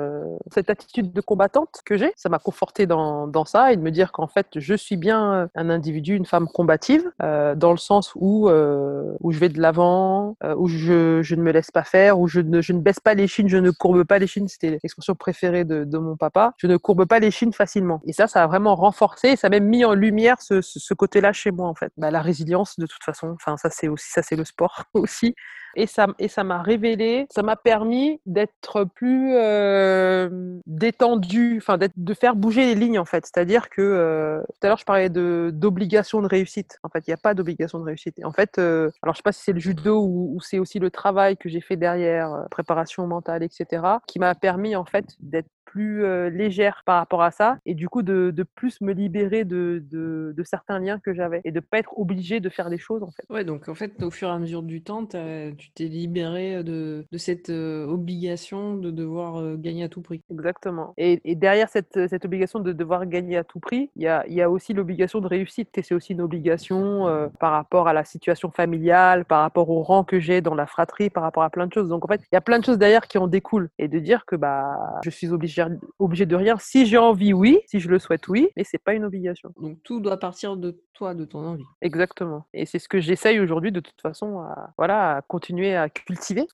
cette 0.51 0.71
attitude 0.71 1.13
de 1.13 1.21
combattante 1.21 1.81
que 1.85 1.95
j'ai. 1.95 2.11
Ça 2.15 2.29
m'a 2.29 2.39
conforté 2.39 2.87
dans, 2.87 3.27
dans 3.27 3.45
ça 3.45 3.71
et 3.71 3.77
de 3.77 3.81
me 3.83 3.91
dire 3.91 4.11
qu'en 4.11 4.25
fait, 4.25 4.47
je 4.55 4.73
suis 4.73 4.97
bien 4.97 5.47
un 5.53 5.69
individu, 5.69 6.15
une 6.15 6.25
femme 6.25 6.47
combative, 6.47 7.03
dans 7.19 7.69
le 7.69 7.77
sens 7.77 8.13
où, 8.15 8.49
où 8.49 9.31
je 9.31 9.37
vais 9.37 9.49
de 9.49 9.61
l'avant, 9.61 10.35
où 10.55 10.67
je, 10.67 11.35
ne 11.35 11.41
me 11.43 11.51
laisse 11.51 11.69
pas 11.69 11.83
faire, 11.83 12.19
où 12.19 12.27
je 12.27 12.39
ne, 12.39 12.61
je 12.61 12.73
ne 12.73 12.79
baisse 12.79 12.99
pas 12.99 13.13
les 13.13 13.27
chines, 13.27 13.49
je 13.49 13.57
ne 13.57 13.69
courbe 13.69 14.03
pas 14.03 14.17
les 14.17 14.25
chines. 14.25 14.47
C'était 14.47 14.79
l'expression 14.81 15.13
préférée 15.13 15.65
de, 15.65 15.97
mon 15.99 16.17
papa. 16.17 16.55
Je 16.57 16.65
ne 16.65 16.77
courbe 16.77 17.05
pas 17.05 17.19
les 17.19 17.29
chines 17.29 17.53
facilement. 17.53 18.01
Et 18.07 18.13
ça, 18.13 18.25
ça 18.25 18.41
a 18.41 18.47
vraiment 18.47 18.73
renforcé, 18.73 19.35
ça 19.35 19.45
a 19.45 19.49
même 19.51 19.65
mis 19.65 19.85
en 19.85 19.93
lumière 19.93 20.37
ce 20.39 20.93
côté-là 20.95 21.31
chez 21.31 21.51
moi, 21.51 21.66
en 21.67 21.75
fait. 21.75 21.91
Bah, 21.97 22.11
la 22.11 22.21
résilience, 22.21 22.77
de 22.79 22.85
toute 22.85 23.03
façon, 23.03 23.35
enfin, 23.35 23.57
ça, 23.57 23.69
c'est 23.69 23.87
aussi, 23.87 24.09
ça, 24.09 24.21
c'est 24.23 24.35
le 24.35 24.45
sport 24.45 24.83
aussi 24.93 25.35
et 25.77 25.85
ça 25.85 26.07
et 26.19 26.27
ça 26.27 26.43
m'a 26.43 26.61
révélé, 26.61 27.27
ça 27.29 27.43
m'a 27.43 27.55
permis 27.55 28.19
d'être 28.25 28.83
plus 28.83 29.35
euh, 29.35 30.59
détendu, 30.65 31.57
enfin 31.57 31.77
de 31.77 32.13
faire 32.13 32.35
bouger 32.35 32.65
les 32.65 32.75
lignes 32.75 32.99
en 32.99 33.05
fait. 33.05 33.25
C'est-à-dire 33.25 33.69
que 33.69 33.81
euh, 33.81 34.41
tout 34.41 34.59
à 34.63 34.67
l'heure 34.67 34.77
je 34.79 34.85
parlais 34.85 35.09
de 35.09 35.51
d'obligation 35.53 36.21
de 36.21 36.27
réussite. 36.27 36.79
En 36.83 36.89
fait, 36.89 37.05
il 37.07 37.11
n'y 37.11 37.13
a 37.13 37.17
pas 37.17 37.35
d'obligation 37.35 37.79
de 37.79 37.83
réussite. 37.85 38.15
En 38.23 38.31
fait, 38.31 38.57
euh, 38.57 38.89
alors 39.03 39.13
je 39.13 39.19
sais 39.19 39.23
pas 39.23 39.31
si 39.31 39.43
c'est 39.43 39.53
le 39.53 39.59
judo 39.59 40.01
ou, 40.01 40.35
ou 40.35 40.41
c'est 40.41 40.57
aussi 40.59 40.79
le 40.79 40.89
travail 40.89 41.37
que 41.37 41.47
j'ai 41.47 41.61
fait 41.61 41.77
derrière, 41.77 42.33
euh, 42.33 42.45
préparation 42.49 43.05
mentale, 43.05 43.43
etc., 43.43 43.83
qui 44.07 44.17
m'a 44.19 44.33
permis 44.33 44.75
en 44.75 44.85
fait 44.85 45.05
d'être 45.19 45.49
plus 45.71 46.03
euh, 46.03 46.29
légère 46.29 46.83
par 46.85 46.97
rapport 46.97 47.21
à 47.21 47.31
ça 47.31 47.57
et 47.65 47.75
du 47.75 47.87
coup 47.89 48.01
de, 48.01 48.31
de 48.31 48.43
plus 48.43 48.79
me 48.81 48.93
libérer 48.93 49.43
de, 49.43 49.83
de, 49.91 50.33
de 50.35 50.43
certains 50.43 50.79
liens 50.79 50.99
que 50.99 51.13
j'avais 51.13 51.41
et 51.43 51.51
de 51.51 51.59
pas 51.59 51.79
être 51.79 51.97
obligé 51.99 52.39
de 52.39 52.49
faire 52.49 52.69
des 52.69 52.77
choses 52.77 53.03
en 53.03 53.11
fait. 53.11 53.25
Ouais, 53.29 53.43
donc 53.43 53.67
en 53.67 53.75
fait, 53.75 54.01
au 54.01 54.09
fur 54.09 54.29
et 54.29 54.31
à 54.31 54.39
mesure 54.39 54.63
du 54.63 54.81
temps, 54.81 55.05
tu 55.05 55.69
t'es 55.75 55.85
libéré 55.85 56.63
de, 56.63 57.05
de 57.11 57.17
cette 57.17 57.49
euh, 57.49 57.85
obligation 57.85 58.75
de 58.75 58.91
devoir 58.91 59.39
euh, 59.39 59.55
gagner 59.57 59.83
à 59.83 59.89
tout 59.89 60.01
prix. 60.01 60.21
Exactement. 60.31 60.93
Et, 60.97 61.21
et 61.25 61.35
derrière 61.35 61.69
cette, 61.69 62.07
cette 62.07 62.25
obligation 62.25 62.59
de 62.59 62.71
devoir 62.71 63.05
gagner 63.05 63.37
à 63.37 63.43
tout 63.43 63.59
prix, 63.59 63.89
il 63.95 64.03
y 64.03 64.07
a, 64.07 64.25
y 64.27 64.41
a 64.41 64.49
aussi 64.49 64.73
l'obligation 64.73 65.19
de 65.19 65.27
réussite. 65.27 65.77
Et 65.77 65.83
c'est 65.83 65.95
aussi 65.95 66.13
une 66.13 66.21
obligation 66.21 67.07
euh, 67.07 67.27
par 67.39 67.51
rapport 67.51 67.87
à 67.87 67.93
la 67.93 68.03
situation 68.03 68.51
familiale, 68.51 69.25
par 69.25 69.41
rapport 69.41 69.69
au 69.69 69.83
rang 69.83 70.03
que 70.03 70.19
j'ai 70.19 70.41
dans 70.41 70.55
la 70.55 70.65
fratrie, 70.65 71.09
par 71.09 71.23
rapport 71.23 71.43
à 71.43 71.49
plein 71.49 71.67
de 71.67 71.73
choses. 71.73 71.89
Donc 71.89 72.05
en 72.05 72.07
fait, 72.07 72.21
il 72.31 72.35
y 72.35 72.37
a 72.37 72.41
plein 72.41 72.59
de 72.59 72.65
choses 72.65 72.77
derrière 72.77 73.07
qui 73.07 73.17
en 73.17 73.27
découlent. 73.27 73.69
Et 73.79 73.87
de 73.87 73.99
dire 73.99 74.25
que 74.25 74.35
bah, 74.35 74.77
je 75.03 75.09
suis 75.09 75.29
obligé, 75.29 75.56
obligé 75.99 76.25
de 76.25 76.35
rien. 76.35 76.55
Si 76.59 76.85
j'ai 76.85 76.97
envie, 76.97 77.33
oui. 77.33 77.59
Si 77.67 77.79
je 77.79 77.89
le 77.89 77.99
souhaite, 77.99 78.27
oui. 78.27 78.49
Mais 78.55 78.63
c'est 78.63 78.77
pas 78.77 78.93
une 78.93 79.03
obligation. 79.03 79.53
Donc 79.59 79.77
tout 79.83 79.99
doit 79.99 80.17
partir 80.17 80.57
de 80.57 80.79
toi, 80.93 81.13
de 81.13 81.25
ton 81.25 81.45
envie. 81.45 81.65
Exactement. 81.81 82.45
Et 82.53 82.65
c'est 82.65 82.79
ce 82.79 82.89
que 82.89 82.99
j'essaye 82.99 83.39
aujourd'hui 83.39 83.71
de 83.71 83.79
toute 83.79 84.01
façon 84.01 84.39
à, 84.39 84.73
voilà, 84.77 85.17
à 85.17 85.21
continuer 85.21 85.75
à 85.75 85.89
cultiver. 85.89 86.47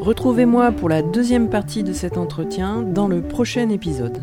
Retrouvez-moi 0.00 0.72
pour 0.72 0.90
la 0.90 1.00
deuxième 1.00 1.48
partie 1.48 1.82
de 1.82 1.94
cet 1.94 2.18
entretien 2.18 2.82
dans 2.82 3.08
le 3.08 3.22
prochain 3.22 3.70
épisode. 3.70 4.18